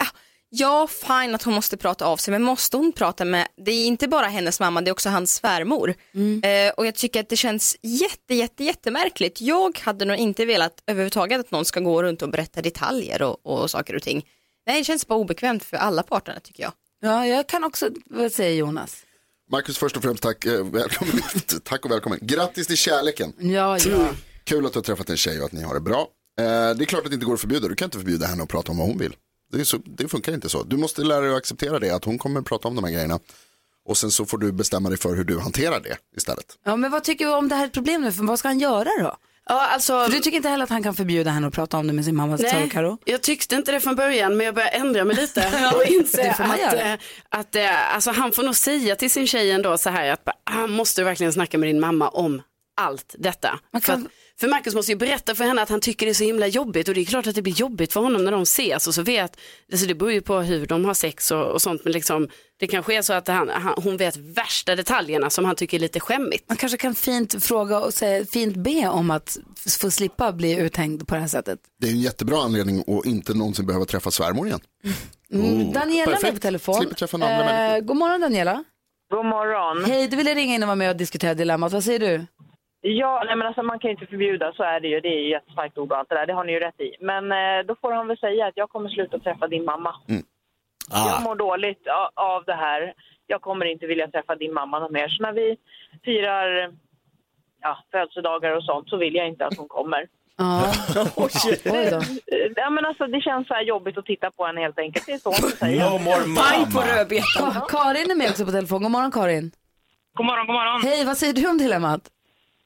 [0.00, 0.06] äh,
[0.50, 3.86] ja, fine att hon måste prata av sig, men måste hon prata med, det är
[3.86, 5.94] inte bara hennes mamma, det är också hans svärmor.
[6.42, 9.40] Eh, och jag tycker att det känns jätte, jätte, jättemärkligt.
[9.40, 13.46] Jag hade nog inte velat överhuvudtaget att någon ska gå runt och berätta detaljer och,
[13.46, 14.26] och saker och ting.
[14.66, 16.72] Nej, det känns bara obekvämt för alla parterna tycker jag.
[17.00, 19.04] Ja, jag kan också, vad säger Jonas?
[19.50, 21.22] Marcus, först och främst tack, eh, välkommen.
[21.64, 22.18] tack och välkommen.
[22.22, 23.32] Grattis till kärleken.
[23.38, 24.08] Ja, ja.
[24.44, 26.00] Kul att du har träffat en tjej och att ni har det bra.
[26.40, 28.42] Eh, det är klart att det inte går att förbjuda, du kan inte förbjuda henne
[28.42, 29.14] att prata om vad hon vill.
[29.52, 30.62] Det, så, det funkar inte så.
[30.62, 32.92] Du måste lära dig att acceptera det, att hon kommer att prata om de här
[32.92, 33.18] grejerna.
[33.84, 36.58] Och sen så får du bestämma dig för hur du hanterar det istället.
[36.64, 39.16] ja, men vad tycker du om det här problemet vad ska han göra då?
[39.50, 41.86] Ja, alltså, För du tycker inte heller att han kan förbjuda henne att prata om
[41.86, 42.98] det med sin mamma, Nej, Karo?
[43.04, 46.74] jag tyckte inte det från början men jag börjar ändra mig lite och inse att,
[46.74, 46.92] eh,
[47.28, 50.70] att eh, alltså, han får nog säga till sin tjej ändå så här att han
[50.70, 52.42] måste verkligen snacka med din mamma om
[52.76, 53.58] allt detta.
[53.72, 56.12] Man kan- För, att- för Marcus måste ju berätta för henne att han tycker det
[56.12, 58.32] är så himla jobbigt och det är klart att det blir jobbigt för honom när
[58.32, 59.36] de ses och så vet,
[59.72, 62.66] alltså det beror ju på hur de har sex och, och sånt men liksom det
[62.66, 66.00] kanske är så att han, han, hon vet värsta detaljerna som han tycker är lite
[66.00, 66.44] skämmigt.
[66.48, 69.38] Man kanske kan fint fråga och säga, fint be om att
[69.80, 71.58] få slippa bli uthängd på det här sättet.
[71.80, 74.60] Det är en jättebra anledning att inte någonsin behöva träffa svärmor igen.
[75.32, 76.34] Mm, Daniela är med perfekt.
[76.34, 76.84] på telefon.
[76.84, 77.80] Människor.
[77.80, 78.64] god morgon Daniela.
[79.10, 79.84] God morgon.
[79.84, 81.72] Hej, du ville ringa in och vara med och diskutera dilemmat.
[81.72, 82.26] Vad säger du?
[82.80, 85.00] Ja, nej men alltså man kan ju inte förbjuda, så är det ju.
[85.00, 86.80] Det är ju ett jättestarkt ord och allt det där, det har ni ju rätt
[86.80, 86.96] i.
[87.00, 89.94] Men eh, då får han väl säga att jag kommer sluta träffa din mamma.
[90.06, 90.22] Jag
[90.92, 92.94] Ah, mår dåligt av det här.
[93.26, 95.08] Jag kommer inte vilja träffa din mamma något mer.
[95.08, 95.56] Så när vi
[96.04, 96.72] firar
[97.62, 100.06] ja, födelsedagar och sånt så vill jag inte att hon kommer.
[100.36, 100.72] Ja.
[101.74, 102.02] Eh,
[102.56, 105.06] Ja, men alltså, det känns så här jobbigt att titta på henne helt enkelt.
[105.06, 105.90] Det är så hon säger.
[105.90, 107.50] no more på rödbetan.
[107.52, 108.82] Ka- Karin är med också på telefon.
[108.82, 109.50] God morgon Karin.
[110.14, 110.80] God morgon, god morgon.
[110.82, 112.00] Hej, vad säger du om dilemmat?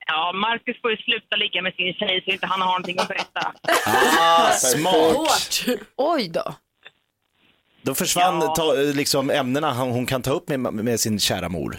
[0.06, 3.08] Ja, Marcus får ju sluta ligga med sin tjej så inte han har någonting att
[3.08, 3.52] berätta.
[3.86, 5.64] Ah, smart.
[5.96, 6.54] Oj då.
[7.82, 11.78] Då försvann ta, liksom ämnena hon hon kan ta upp med, med sin kära mor.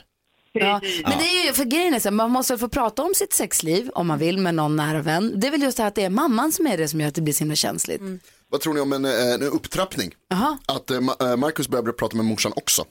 [0.51, 0.81] Ja.
[1.03, 3.33] Men det är ju, för grejen är så här, man måste få prata om sitt
[3.33, 5.33] sexliv om man vill med någon nära vän.
[5.39, 7.07] Det är väl just det här att det är mamman som är det som gör
[7.07, 8.01] att det blir så himla känsligt.
[8.49, 10.11] Vad tror ni om en, eh, en upptrappning?
[10.29, 10.57] Jaha.
[10.65, 12.85] Att eh, Ma- eh, Marcus börjar prata med morsan också.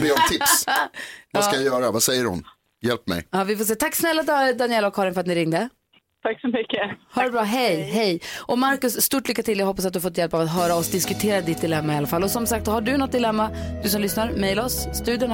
[0.00, 0.64] Be om tips.
[1.32, 1.90] Vad ska jag göra?
[1.90, 2.44] Vad säger hon?
[2.86, 3.26] Hjälp mig.
[3.30, 3.74] Ja, vi får se.
[3.74, 5.68] Tack snälla Da- Daniela och Karin för att ni ringde.
[6.22, 6.80] Tack så mycket.
[7.14, 8.20] Ha det bra, hej, hej.
[8.38, 9.58] Och Markus, stort lycka till.
[9.58, 12.06] Jag hoppas att du fått hjälp av att höra oss diskutera ditt dilemma i alla
[12.06, 12.22] fall.
[12.24, 13.50] Och som sagt, har du något dilemma,
[13.82, 15.30] du som lyssnar, mejla oss, studion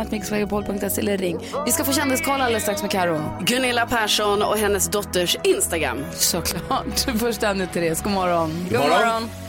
[0.99, 1.39] eller ring.
[1.67, 3.21] Vi ska få kändiskoll alldeles strax med Karo.
[3.41, 6.05] Gunilla Persson och hennes dotters Instagram.
[6.13, 6.99] Såklart.
[7.19, 8.51] Först nu Therese, god morgon.
[8.71, 9.42] God morgon.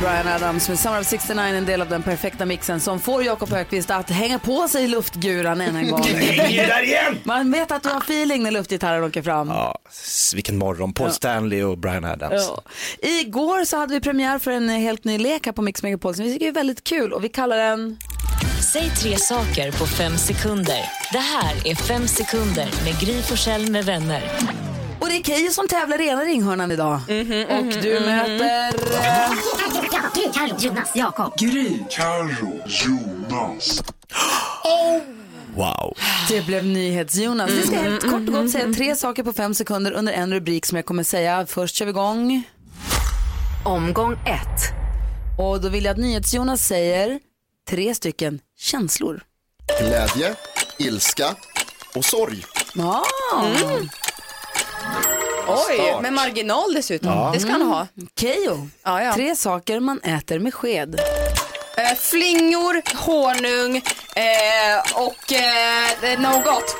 [0.00, 3.50] Brian Adams med Summer of 69, en del av den perfekta mixen som får Jakob
[3.50, 6.02] Högqvist att hänga på sig luftguran än en gång.
[6.02, 7.18] Hänger där igen!
[7.24, 9.48] Man vet att du har feeling när luftgitarren åker fram.
[9.48, 9.78] Ja,
[10.34, 10.92] vilken morgon.
[10.92, 12.32] Paul Stanley och Brian Adams.
[12.48, 12.62] Ja.
[13.08, 16.24] Igår så hade vi premiär för en helt ny lek här på Mix Megapol som
[16.24, 17.98] vi tycker är väldigt kul och vi kallar den
[18.72, 20.80] Säg tre saker på fem sekunder.
[21.12, 24.22] Det här är Fem sekunder med Gry Forssell med vänner.
[25.04, 26.94] Och det är Keyyo som tävlar i ena ringhörnan idag.
[26.94, 28.72] och du möter...
[35.56, 35.96] Wow.
[36.28, 37.50] Det blev NyhetsJonas.
[37.50, 40.66] Vi ska helt kort och gott säga tre saker på fem sekunder under en rubrik
[40.66, 41.46] som jag kommer säga.
[41.46, 42.42] Först kör vi igång.
[43.64, 44.60] Omgång ett.
[45.38, 47.20] Och då vill jag att NyhetsJonas säger
[47.68, 49.22] tre stycken känslor.
[49.80, 50.34] Glädje,
[50.78, 51.36] ilska
[51.94, 52.44] och sorg.
[52.74, 53.04] Ja.
[55.48, 56.02] Oj, Start.
[56.02, 57.12] med marginal dessutom.
[57.12, 57.30] Ja.
[57.34, 57.86] Det ska han ha.
[58.20, 59.14] Keyyo, Ja, ja.
[59.14, 61.00] tre saker man äter med sked.
[61.76, 63.76] Eh, flingor, honung
[64.16, 66.76] eh, och eh, nougat.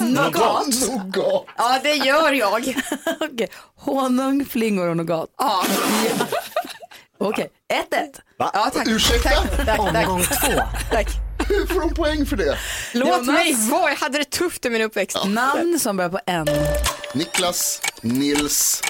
[0.00, 1.44] Nougat.
[1.56, 2.76] Ja, det gör jag.
[3.20, 5.28] Okej, honung, flingor och nougat.
[5.38, 5.62] Ja,
[7.18, 7.48] Okej,
[7.90, 8.20] 1-1.
[8.38, 8.86] ja tack.
[8.88, 9.30] Ursäkta?
[9.30, 10.40] Tack, tack, Omgång tack.
[10.50, 10.62] två.
[10.90, 11.06] tack.
[11.48, 12.58] Hur får de poäng för det?
[12.94, 13.26] Låt Jonas.
[13.26, 15.16] mig vara, jag hade det tufft i min uppväxt.
[15.26, 16.46] Namn som börjar på N.
[17.14, 18.82] Niklas, Nils,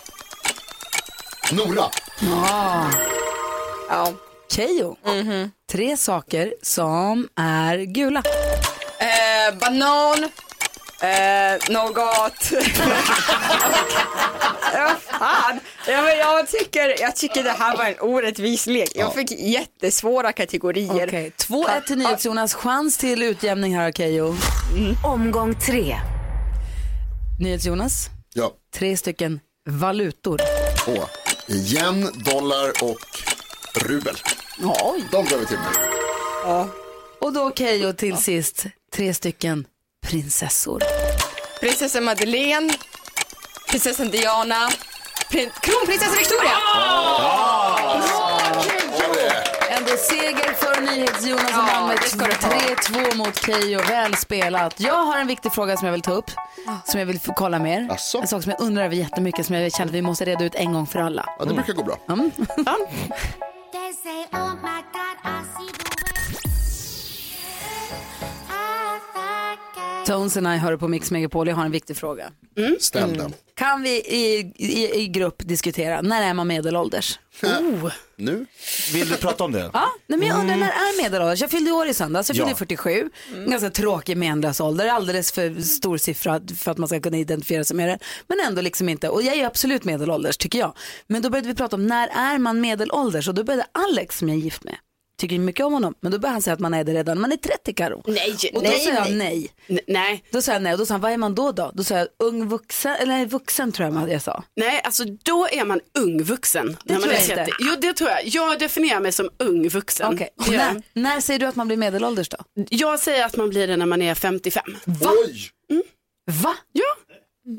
[1.52, 1.84] Nora.
[3.88, 4.12] Ja.
[4.52, 4.96] Keyyo,
[5.70, 8.22] tre saker som är gula.
[8.98, 10.28] Eh, banan,
[11.00, 12.52] eh, nougat.
[14.72, 15.60] ja, fan.
[15.86, 18.90] Ja, men jag, tycker, jag tycker det här var en orättvis lek.
[18.94, 21.06] Jag fick jättesvåra kategorier.
[21.08, 22.54] Okej, 2-1 till NyhetsJonas.
[22.54, 24.34] Chans till utjämning här Keyyo.
[25.04, 25.96] Omgång tre.
[27.40, 30.40] NyhetsJonas, Ja, tre stycken valutor.
[30.86, 31.04] Åh.
[31.48, 32.98] Yen, dollar och
[33.74, 34.14] rubel.
[34.62, 35.04] Oj.
[35.12, 36.68] De drar vi till med.
[37.20, 39.66] Och då Keyyo till sist, tre stycken
[40.08, 40.82] prinsessor.
[41.60, 42.72] Prinsessan Madeleine,
[43.68, 44.68] prinsessan Diana,
[45.30, 46.50] prin- kronprinsessan Victoria.
[49.70, 53.10] Ändå seger för NyhetsJonas ska du ha.
[53.10, 53.80] 3-2 mot Keyyo.
[53.80, 54.80] Väl spelat.
[54.80, 56.30] Jag har en viktig fråga som jag vill ta upp,
[56.84, 57.88] som jag vill få kolla med er.
[57.94, 58.20] Asså?
[58.20, 60.54] En sak som jag undrar över jättemycket, som jag känner att vi måste reda ut
[60.54, 61.24] en gång för alla.
[61.38, 61.98] Ja, det brukar gå bra.
[62.08, 62.30] Mm.
[70.06, 71.48] Tones and I hör på Mix Megapol.
[71.48, 72.32] Jag har en viktig fråga.
[72.80, 73.34] Ställ den.
[73.54, 77.18] Kan vi i, i, i grupp diskutera, när är man medelålders?
[77.42, 77.92] Oh.
[78.16, 78.46] Nu?
[78.92, 79.70] Vill du prata om det?
[79.72, 81.40] Ja, nej, men jag undrar när är medelålders?
[81.40, 82.56] Jag fyllde år i söndags, jag fyllde Ja.
[82.56, 83.10] 47.
[83.34, 87.76] En ganska tråkig menlös-ålder, alldeles för stor siffra för att man ska kunna identifiera sig
[87.76, 87.98] med det.
[88.26, 90.76] Men ändå liksom inte, och jag är absolut medelålders tycker jag.
[91.06, 94.28] Men då började vi prata om när är man medelålders och då började Alex som
[94.28, 94.76] jag är gift med,
[95.20, 97.32] tycker mycket om honom, men då började han säga att man är det redan man
[97.32, 98.02] är 30 Karo.
[98.06, 99.50] Nej, Och då nej, sa jag nej.
[99.66, 99.80] nej.
[99.86, 100.24] Nej.
[100.30, 101.70] Då sa jag nej och då sa han, vad är man då då?
[101.74, 104.44] Då sa jag ung vuxen, eller nej, vuxen tror jag jag sa.
[104.56, 106.76] Nej, alltså då är man ung vuxen.
[106.84, 107.34] när man tror är jag inte.
[107.34, 107.52] 30.
[107.60, 108.26] Jo, det tror jag.
[108.26, 110.16] Jag definierar mig som ung vuxen.
[110.16, 110.50] Det jag.
[110.52, 112.36] när, när säger du att man blir medelålders då?
[112.70, 114.64] Jag säger att man blir det när man är 55.
[115.00, 115.50] Oj!
[116.42, 116.56] Va?
[116.72, 116.84] Ja,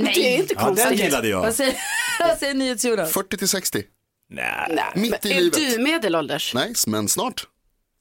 [0.06, 1.00] det är inte Ja, den konstigt.
[1.00, 1.42] gillade jag.
[1.42, 1.76] Vad säger,
[2.20, 3.12] vad säger NyhetsJonas?
[3.14, 3.84] 40 till 60.
[4.30, 4.68] Nej.
[4.70, 5.78] Nej, Mitt men i är livet.
[5.78, 6.54] du medelålders?
[6.54, 7.48] Nej, men snart.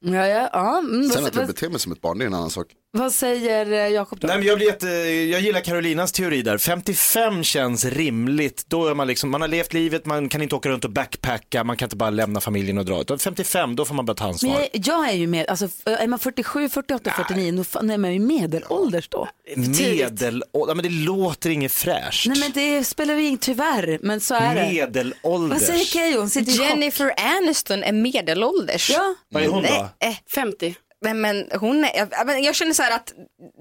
[0.01, 0.79] Ja, ja, ja.
[0.79, 2.51] Mm, Sen vad, att jag vad, beter mig som ett barn, det är en annan
[2.51, 2.67] sak.
[2.92, 4.27] Vad säger eh, Jakob då?
[4.27, 4.87] Nej, men jag, blir jätte,
[5.31, 6.59] jag gillar Carolinas teori där.
[6.59, 8.64] 55 känns rimligt.
[8.68, 11.64] Då är man liksom, man har levt livet, man kan inte åka runt och backpacka,
[11.64, 13.01] man kan inte bara lämna familjen och dra.
[13.01, 14.51] Utan 55, då får man börja ta ansvar.
[14.51, 17.99] Men jag, jag är ju med, alltså är man 47, 48, 49, då fan är
[17.99, 19.29] man ju medelålders då.
[19.57, 22.27] Medel, ja, men det låter inget fräscht.
[22.27, 24.72] Nej men det spelar ju ingen, tyvärr, men så är det.
[24.72, 25.61] Medelålders.
[25.61, 26.27] Vad säger Keyyo?
[26.62, 28.90] Jennifer Aniston är medelålders.
[28.90, 29.68] Ja, Vad är hon då?
[29.70, 30.75] Nej, eh, 50.
[31.03, 33.13] Men, men hon är, jag, jag känner så här att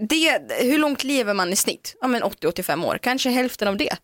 [0.10, 1.96] det, hur långt lever man i snitt?
[2.02, 3.98] Ja men 80-85 år, kanske hälften av det.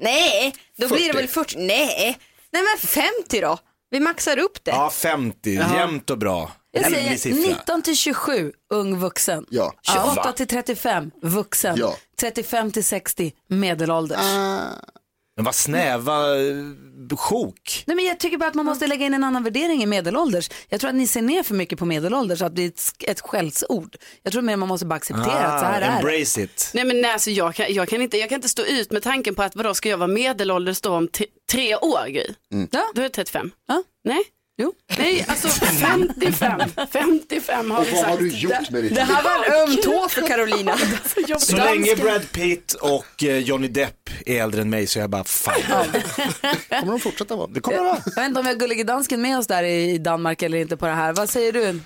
[0.00, 1.16] Nej, då blir det 40.
[1.16, 2.18] väl 40, nej,
[2.50, 3.58] nej men 50 då.
[3.90, 4.70] Vi maxar upp det.
[4.70, 6.52] Ja, 50, jämnt och bra.
[6.70, 7.40] jag säger siffra.
[7.40, 9.46] 19 till 27, ung vuxen.
[9.50, 9.74] Ja.
[9.82, 11.76] 28 till 35, vuxen.
[11.78, 11.96] Ja.
[12.20, 14.20] 35 till 60, medelålders.
[15.36, 17.84] Men vad snäva eh, sjok.
[17.86, 20.50] Nej, men jag tycker bara att man måste lägga in en annan värdering i medelålders.
[20.68, 23.20] Jag tror att ni ser ner för mycket på medelålders, att det är ett, ett
[23.20, 23.96] skällsord.
[24.22, 25.92] Jag tror mer man måste bara acceptera att så här är det.
[25.92, 26.70] Ah, embrace it.
[26.74, 29.02] Nej men nej, alltså, jag, kan, jag, kan inte, jag kan inte stå ut med
[29.02, 31.08] tanken på att vadå ska jag vara medelålders då om
[31.50, 32.26] tre år Gry?
[32.70, 32.84] Ja.
[32.94, 33.50] Då är jag 35.
[33.68, 33.82] Ja.
[34.04, 34.22] Nej.
[34.58, 34.72] Jo.
[34.98, 36.60] Nej, alltså 55.
[36.92, 38.10] 55 har Och vi vad sagt.
[38.10, 40.78] har du gjort med ditt Det här var en öm tå för Carolina.
[41.38, 45.10] Så länge Brad Pitt och eh, Johnny Depp är äldre än mig så är jag
[45.10, 45.64] bara fine.
[46.80, 47.46] Kommer de fortsätta vara?
[47.46, 47.98] Det kommer det vara.
[48.06, 50.76] Jag vet inte om vi har gullige dansken med oss där i Danmark eller inte
[50.76, 51.12] på det här.
[51.12, 51.80] Vad säger du?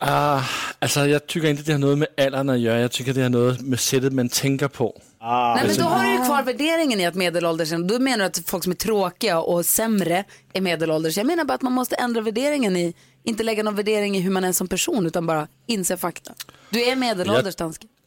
[0.00, 0.42] Ah,
[0.78, 2.80] alltså jag tycker inte det har något med åldern att göra.
[2.80, 5.00] Jag tycker det har något med sättet man tänker på.
[5.20, 8.38] Nej, men då har du ju kvar värderingen i att medelålders, då menar du att
[8.46, 11.16] folk som är tråkiga och sämre är medelålders.
[11.16, 14.30] Jag menar bara att man måste ändra värderingen i, inte lägga någon värdering i hur
[14.30, 16.32] man är som person utan bara inse fakta.
[16.70, 17.88] Du är medelålders dansken.
[17.88, 17.99] Äh,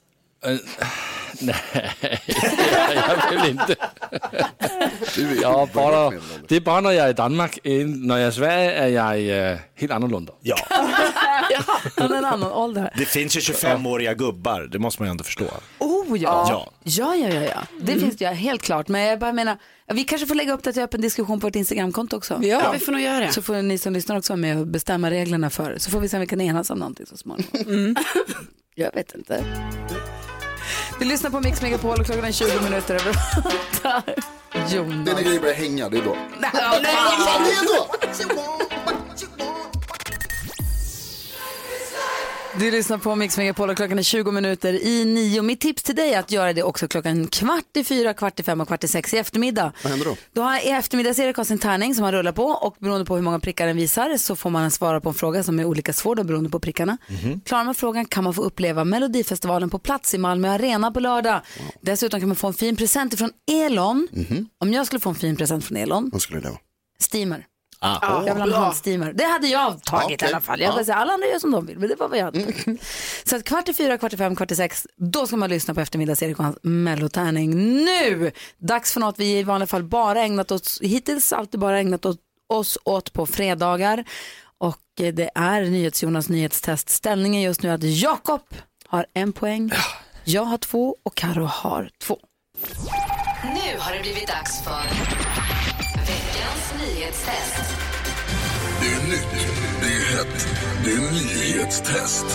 [1.40, 1.56] nej,
[2.96, 3.76] jag vill inte.
[5.42, 6.12] Ja, bara,
[6.48, 7.60] det är bara när jag är i Danmark.
[7.64, 10.34] När jag är i Sverige är jag äh, helt annorlunda.
[11.50, 11.60] Ja,
[11.98, 12.94] Han är en annan ålder.
[12.98, 15.46] det finns ju 25-åriga gubbar, det måste man ju ändå förstå.
[15.80, 16.48] Oh ja.
[16.50, 16.72] Ja.
[16.84, 17.62] Ja, ja, ja, ja.
[17.82, 18.88] Det finns det ju helt klart.
[18.88, 19.58] Men jag bara menar,
[19.94, 22.40] vi kanske får lägga upp det till öppen diskussion på vårt Instagramkonto också.
[22.42, 23.32] Ja, vi får nog göra det.
[23.32, 25.76] Så får ni som lyssnar också vara med och bestämma reglerna för.
[25.78, 27.96] Så får vi se om vi kan enas om någonting så småningom.
[28.76, 29.44] Jag vet inte.
[31.00, 34.04] Vi lyssnar på Mix Megapol och klockan är 20 minuter över åtta.
[34.70, 35.06] Jonas.
[35.06, 36.16] Det är när grejer börjar hänga, det är då.
[36.40, 36.96] Nej, Ja, nej,
[37.46, 37.88] det är då.
[42.60, 45.42] Du lyssnar på Mix Megapol och klockan är 20 minuter i nio.
[45.42, 48.44] Mitt tips till dig är att göra det också klockan kvart i fyra, kvart i
[48.44, 49.72] fem och kvart i sex i eftermiddag.
[49.84, 50.16] Vad händer då?
[50.34, 53.16] Då har i eftermiddag Erik har sin tärning som han rullar på och beroende på
[53.16, 55.94] hur många prickar den visar så får man svara på en fråga som är olika
[55.94, 56.98] svår då beroende på prickarna.
[57.46, 61.42] Klarar man frågan kan man få uppleva Melodifestivalen på plats i Malmö Arena på lördag.
[61.82, 64.08] Dessutom kan man få en fin present från Elon.
[64.58, 66.60] Om jag skulle få en fin present från Elon, Vad skulle det vara?
[67.00, 67.46] steamer.
[67.86, 68.24] Ah.
[68.28, 69.14] Jag vill ha en handsteamer.
[69.14, 70.18] Det hade jag tagit okej.
[70.22, 70.60] i alla fall.
[70.62, 70.76] Jag Ja.
[70.76, 72.44] vill säga, alla andra gör som de vill, men det var vad jag hade.
[73.26, 75.74] Så att kvart i fyra, kvart i fem, kvart i sex, då ska man lyssna
[75.74, 77.76] på eftermiddags-Erik och hans mellotärning.
[77.86, 78.32] Nu!
[78.58, 82.18] Dags för något vi i vanliga fall bara ägnat oss, hittills alltid bara ägnat oss,
[82.50, 84.04] oss åt på fredagar.
[84.58, 86.90] Och det är NyhetsJonas nyhetstest.
[86.90, 88.42] Ställningen just nu är att Jakob
[88.88, 89.72] har en poäng,
[90.24, 92.18] jag har två och Karo har två.
[93.44, 94.84] Nu har det blivit dags för
[96.84, 97.56] nyhetstest.
[98.82, 99.48] Det är nytt,
[99.82, 100.48] det är hett,
[100.86, 102.26] det är nyhetstest.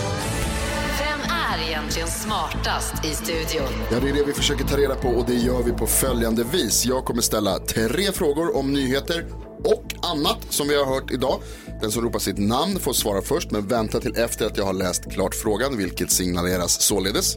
[0.99, 3.69] Vem är egentligen smartast i studion?
[3.93, 6.45] Ja, det är det vi försöker ta reda på och det gör vi på följande
[6.45, 6.85] vis.
[6.87, 9.25] Jag kommer ställa tre frågor om nyheter
[9.65, 11.41] och annat som vi har hört idag.
[11.81, 14.73] Den som ropar sitt namn får svara först men vänta till efter att jag har
[14.73, 17.35] läst klart frågan, vilket signaleras således.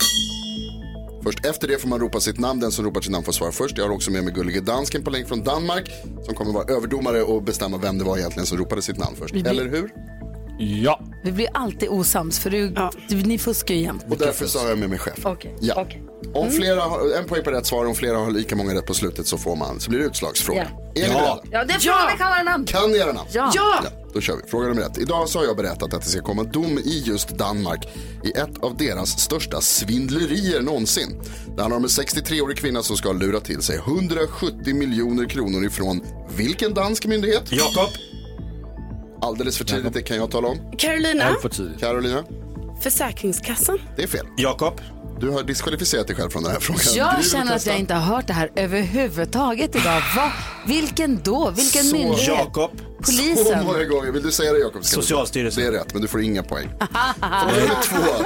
[1.24, 2.60] Först efter det får man ropa sitt namn.
[2.60, 3.78] Den som ropar sitt namn får svara först.
[3.78, 5.92] Jag har också med mig Gullige Dansken på länk från Danmark
[6.26, 9.36] som kommer vara överdomare och bestämma vem det var egentligen som ropade sitt namn först.
[9.36, 9.90] Eller hur?
[10.62, 11.02] Ja.
[11.24, 12.76] Vi blir alltid osams för du,
[13.10, 14.06] du, ni fuskar ju jämt.
[14.10, 15.26] Och därför har jag med mig chef.
[15.26, 15.56] Okej.
[15.62, 15.88] Ja.
[16.34, 18.94] Om flera har, en poäng på rätt svar, om flera har lika många rätt på
[18.94, 20.68] slutet så får man, så blir det utslagsfråga.
[20.96, 21.40] Är ni beredda?
[21.52, 22.66] Ja, det är frågan vi kan vara namn.
[22.66, 23.30] Kan ni era namn?
[23.34, 23.52] Ja.
[23.56, 23.84] ja.
[24.14, 24.50] Då kör vi.
[24.50, 24.98] Fråga nummer ett.
[24.98, 27.88] Idag så har jag berättat att det ska komma dom i just Danmark
[28.24, 31.22] i ett av deras största svindlerier någonsin.
[31.56, 35.66] Det handlar om en 63-årig kvinna som ska ha lurat till sig 170 miljoner kronor
[35.66, 36.02] ifrån
[36.36, 37.52] vilken dansk myndighet?
[37.52, 37.90] Jakob.
[39.22, 40.58] Alldeles för tidigt, det kan jag tala om.
[40.78, 41.80] Carolina, för tidigt.
[41.80, 42.24] Carolina,
[42.82, 43.78] Försäkringskassan.
[43.96, 44.26] det är fel.
[44.38, 44.82] Jakob.
[45.20, 46.82] Du har diskvalificerat dig själv från den här frågan.
[46.96, 47.70] Jag Gry, känner att testa.
[47.70, 50.02] jag inte har hört det här överhuvudtaget idag.
[50.16, 50.32] Va?
[50.68, 51.50] Vilken då?
[51.56, 52.28] Vilken Så- myndighet?
[52.28, 52.72] Jakob.
[52.78, 53.66] Så Polisen?
[53.66, 54.12] många gånger.
[54.12, 54.86] Vill du säga det Jakob?
[54.86, 55.64] Ska du- Socialstyrelsen.
[55.64, 56.68] Det är rätt, men du får inga poäng.
[57.20, 58.24] Fråga nummer två.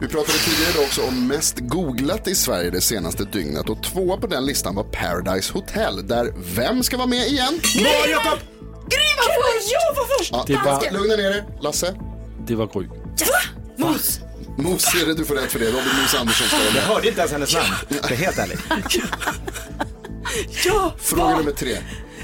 [0.00, 3.68] Vi pratade tidigare idag också om mest googlat i Sverige det senaste dygnet.
[3.68, 6.06] Och tvåa på den listan var Paradise Hotel.
[6.08, 7.60] Där vem ska vara med igen?
[7.82, 8.38] Bra Jakob!
[8.88, 9.72] Gry var först!
[9.72, 10.30] Jag var först!
[10.32, 11.44] Ja, Det var- Lugna ner er.
[11.60, 11.94] Lasse?
[12.46, 12.88] Det var Gry.
[13.76, 14.20] Mos?
[14.58, 15.66] Mos är det du får rätt för det.
[15.66, 17.66] Robin Mos Andersson ska vara Jag hörde inte ens hennes namn.
[18.10, 18.58] Är helt ärlig.
[20.66, 21.78] Ja, Fråga nummer tre.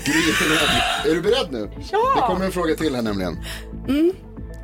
[0.05, 1.11] Gry, är du beredd?
[1.11, 1.70] är du beredd nu?
[1.92, 2.12] Ja.
[2.16, 3.44] Det kommer en fråga till här nämligen.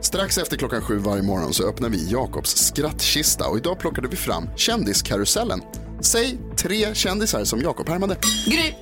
[0.01, 4.17] Strax efter klockan sju varje morgon så öppnar vi Jakobs skrattkista och idag plockade vi
[4.17, 5.63] fram kändiskarusellen.
[6.01, 8.17] Säg tre kändisar som Jakob härmade.
[8.47, 8.73] Gry?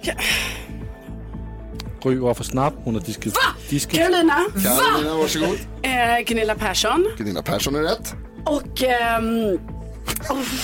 [2.02, 2.72] Gry var för snabb.
[2.84, 3.34] Hon har diskat.
[3.68, 3.98] diskat.
[3.98, 5.58] Carolina, Carolina, varsågod.
[5.82, 8.14] eh, Gunilla Persson Gunilla Persson är rätt.
[8.46, 8.82] och...
[8.82, 9.58] ehm,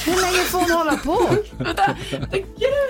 [0.05, 1.29] Hur länge får hon hålla på?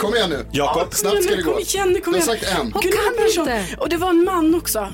[0.00, 0.46] Kom igen nu.
[0.52, 0.94] Jakob.
[0.94, 1.50] Snabbt ska det gå.
[1.52, 2.28] Kom igen, kom Du igen.
[2.28, 2.72] har sagt en.
[2.72, 3.42] Hon Gunilla kan Persson.
[3.48, 3.76] inte.
[3.78, 4.88] Och det var en man också.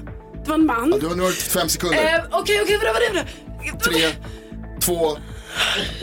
[0.44, 0.90] Det var en man.
[0.92, 1.98] Ja, du har nu fem sekunder.
[2.14, 3.24] Eh, Okej, okej, vadå, vadå,
[3.72, 3.78] vadå?
[3.84, 4.08] Tre,
[4.80, 5.16] två,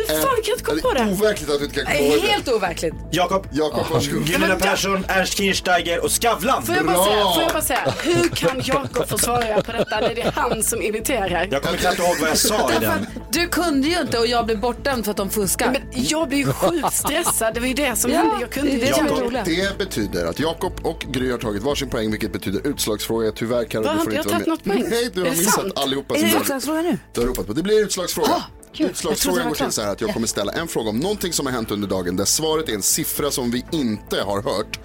[0.08, 1.12] Fan, kan jag inte komma på Det är det?
[1.12, 2.28] overkligt att du inte kan komma ihåg det.
[2.28, 2.94] Helt overkligt.
[3.12, 3.48] Jakob.
[3.52, 4.26] Jakob, varsågod.
[4.28, 6.64] Gunilla Persson, Ernst Kirchsteiger och Skavlan.
[6.66, 7.06] Får jag, bara Bra.
[7.06, 10.32] säga, får jag bara säga, hur kan Jakob få svara på detta när det är
[10.32, 11.48] han som imiterar?
[11.52, 13.06] Jag kommer knappt ihåg vad jag sa i den.
[13.32, 15.72] Du kunde ju inte och jag blev bortdömd för att de fuskar.
[15.72, 18.36] Men jag blir ju sjukt stressad, det var ju det som Ja, hände.
[18.42, 19.46] Jag kunde det är det inte som är göra roligt.
[19.46, 23.32] Det betyder att Jakob och Gry har tagit varsin poäng vilket betyder utslagsfråga.
[23.32, 24.86] Tyvärr Carro, Va, du har får inte inte jag vara tagit något poäng?
[24.90, 25.74] Nej, du Är har det missat sant?
[25.80, 26.98] allihopa Är som det du har- utslagsfråga nu?
[27.14, 27.54] du har ropat på.
[27.54, 28.44] Det blir utslagsfråga.
[28.74, 28.84] Kul.
[28.86, 31.46] Jag Utslagsfrågan går till så här att jag kommer ställa en fråga om någonting som
[31.46, 34.80] har hänt under dagen där svaret är en siffra som vi inte har hört.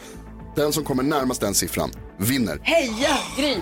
[0.57, 2.61] Den som kommer närmast den siffran vinner.
[2.63, 3.57] Heja Gry!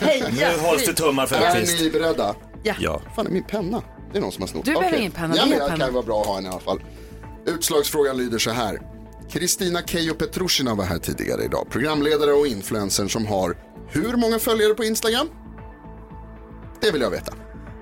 [0.00, 2.34] Heja Nu hålls det tummar för Är ni beredda?
[2.62, 2.74] Ja.
[2.80, 3.02] Ja.
[3.16, 3.82] Fan, är min penna?
[4.12, 4.64] Det är någon som har snott.
[4.64, 5.00] Du behöver Okej.
[5.00, 5.78] ingen penna, Ja, det är men penna.
[5.78, 6.80] kan ju vara bra att ha en i alla fall.
[7.46, 8.80] Utslagsfrågan lyder så här.
[9.30, 11.66] Kristina Keijo Petrushina var här tidigare idag.
[11.70, 13.56] Programledare och influencer som har
[13.88, 15.28] hur många följare på Instagram?
[16.80, 17.32] Det vill jag veta.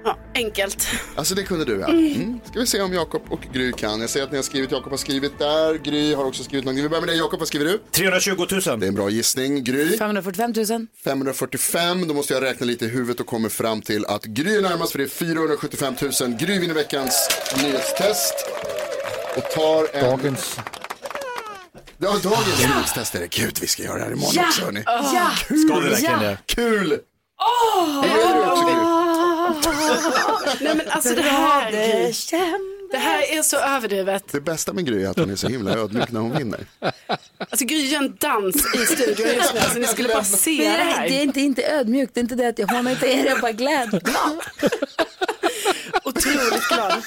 [0.04, 0.87] Ja, enkelt.
[1.16, 1.88] Alltså det kunde du ja.
[1.88, 2.40] Mm.
[2.50, 4.00] Ska vi se om Jakob och Gry kan.
[4.00, 5.74] Jag ser att ni har skrivit, Jakob har skrivit där.
[5.74, 6.82] Gry har också skrivit någonting.
[6.82, 7.78] Vi börjar med dig Jakob, vad skriver du?
[7.92, 8.80] 320 000.
[8.80, 9.64] Det är en bra gissning.
[9.64, 9.96] Gry?
[9.98, 10.87] 545 000.
[11.04, 14.62] 545, då måste jag räkna lite i huvudet och kommer fram till att Gry är
[14.62, 16.37] närmast för det är 475 000.
[16.38, 17.28] Gry vinner veckans
[17.62, 18.34] nyhetstest
[19.37, 20.04] och tar en...
[20.04, 20.58] Dagens.
[21.98, 23.27] Ja, dagens nyhetstest är det.
[23.31, 24.83] Gud, vi ska göra det här imorgon också hörni.
[24.87, 25.31] Ja!
[25.37, 26.38] Ska vi verkligen det?
[26.46, 26.88] Kul!
[28.02, 29.17] Du också Gry?
[30.61, 31.71] Nej men alltså det här.
[32.90, 34.25] Det här är så överdrivet.
[34.33, 36.67] Det bästa med Gry är att hon är så himla ödmjuk när hon vinner.
[37.38, 40.85] Alltså Gry gör en dans i studion just nu, så ni skulle bara se det
[40.85, 41.09] här.
[41.09, 43.37] Det är inte, inte ödmjukt, det är inte det att jag hånar inte er, jag
[43.37, 44.40] är bara glädjeglad.
[46.05, 47.03] Otroligt glad.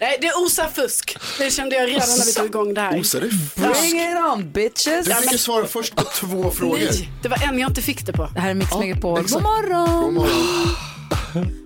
[0.00, 1.16] Nej, det osar fusk.
[1.38, 3.00] Det kände jag redan när vi tog igång det här.
[3.00, 3.94] Osar det Bring fusk?
[3.94, 5.06] it on bitches.
[5.06, 6.78] Du fick ju svara först på två frågor.
[6.78, 8.28] Nej, det var en jag inte fick det på.
[8.34, 9.20] Det här är Mix Megapol.
[9.20, 9.32] exakt.
[9.32, 10.04] God morgon!
[10.04, 11.56] God morgon.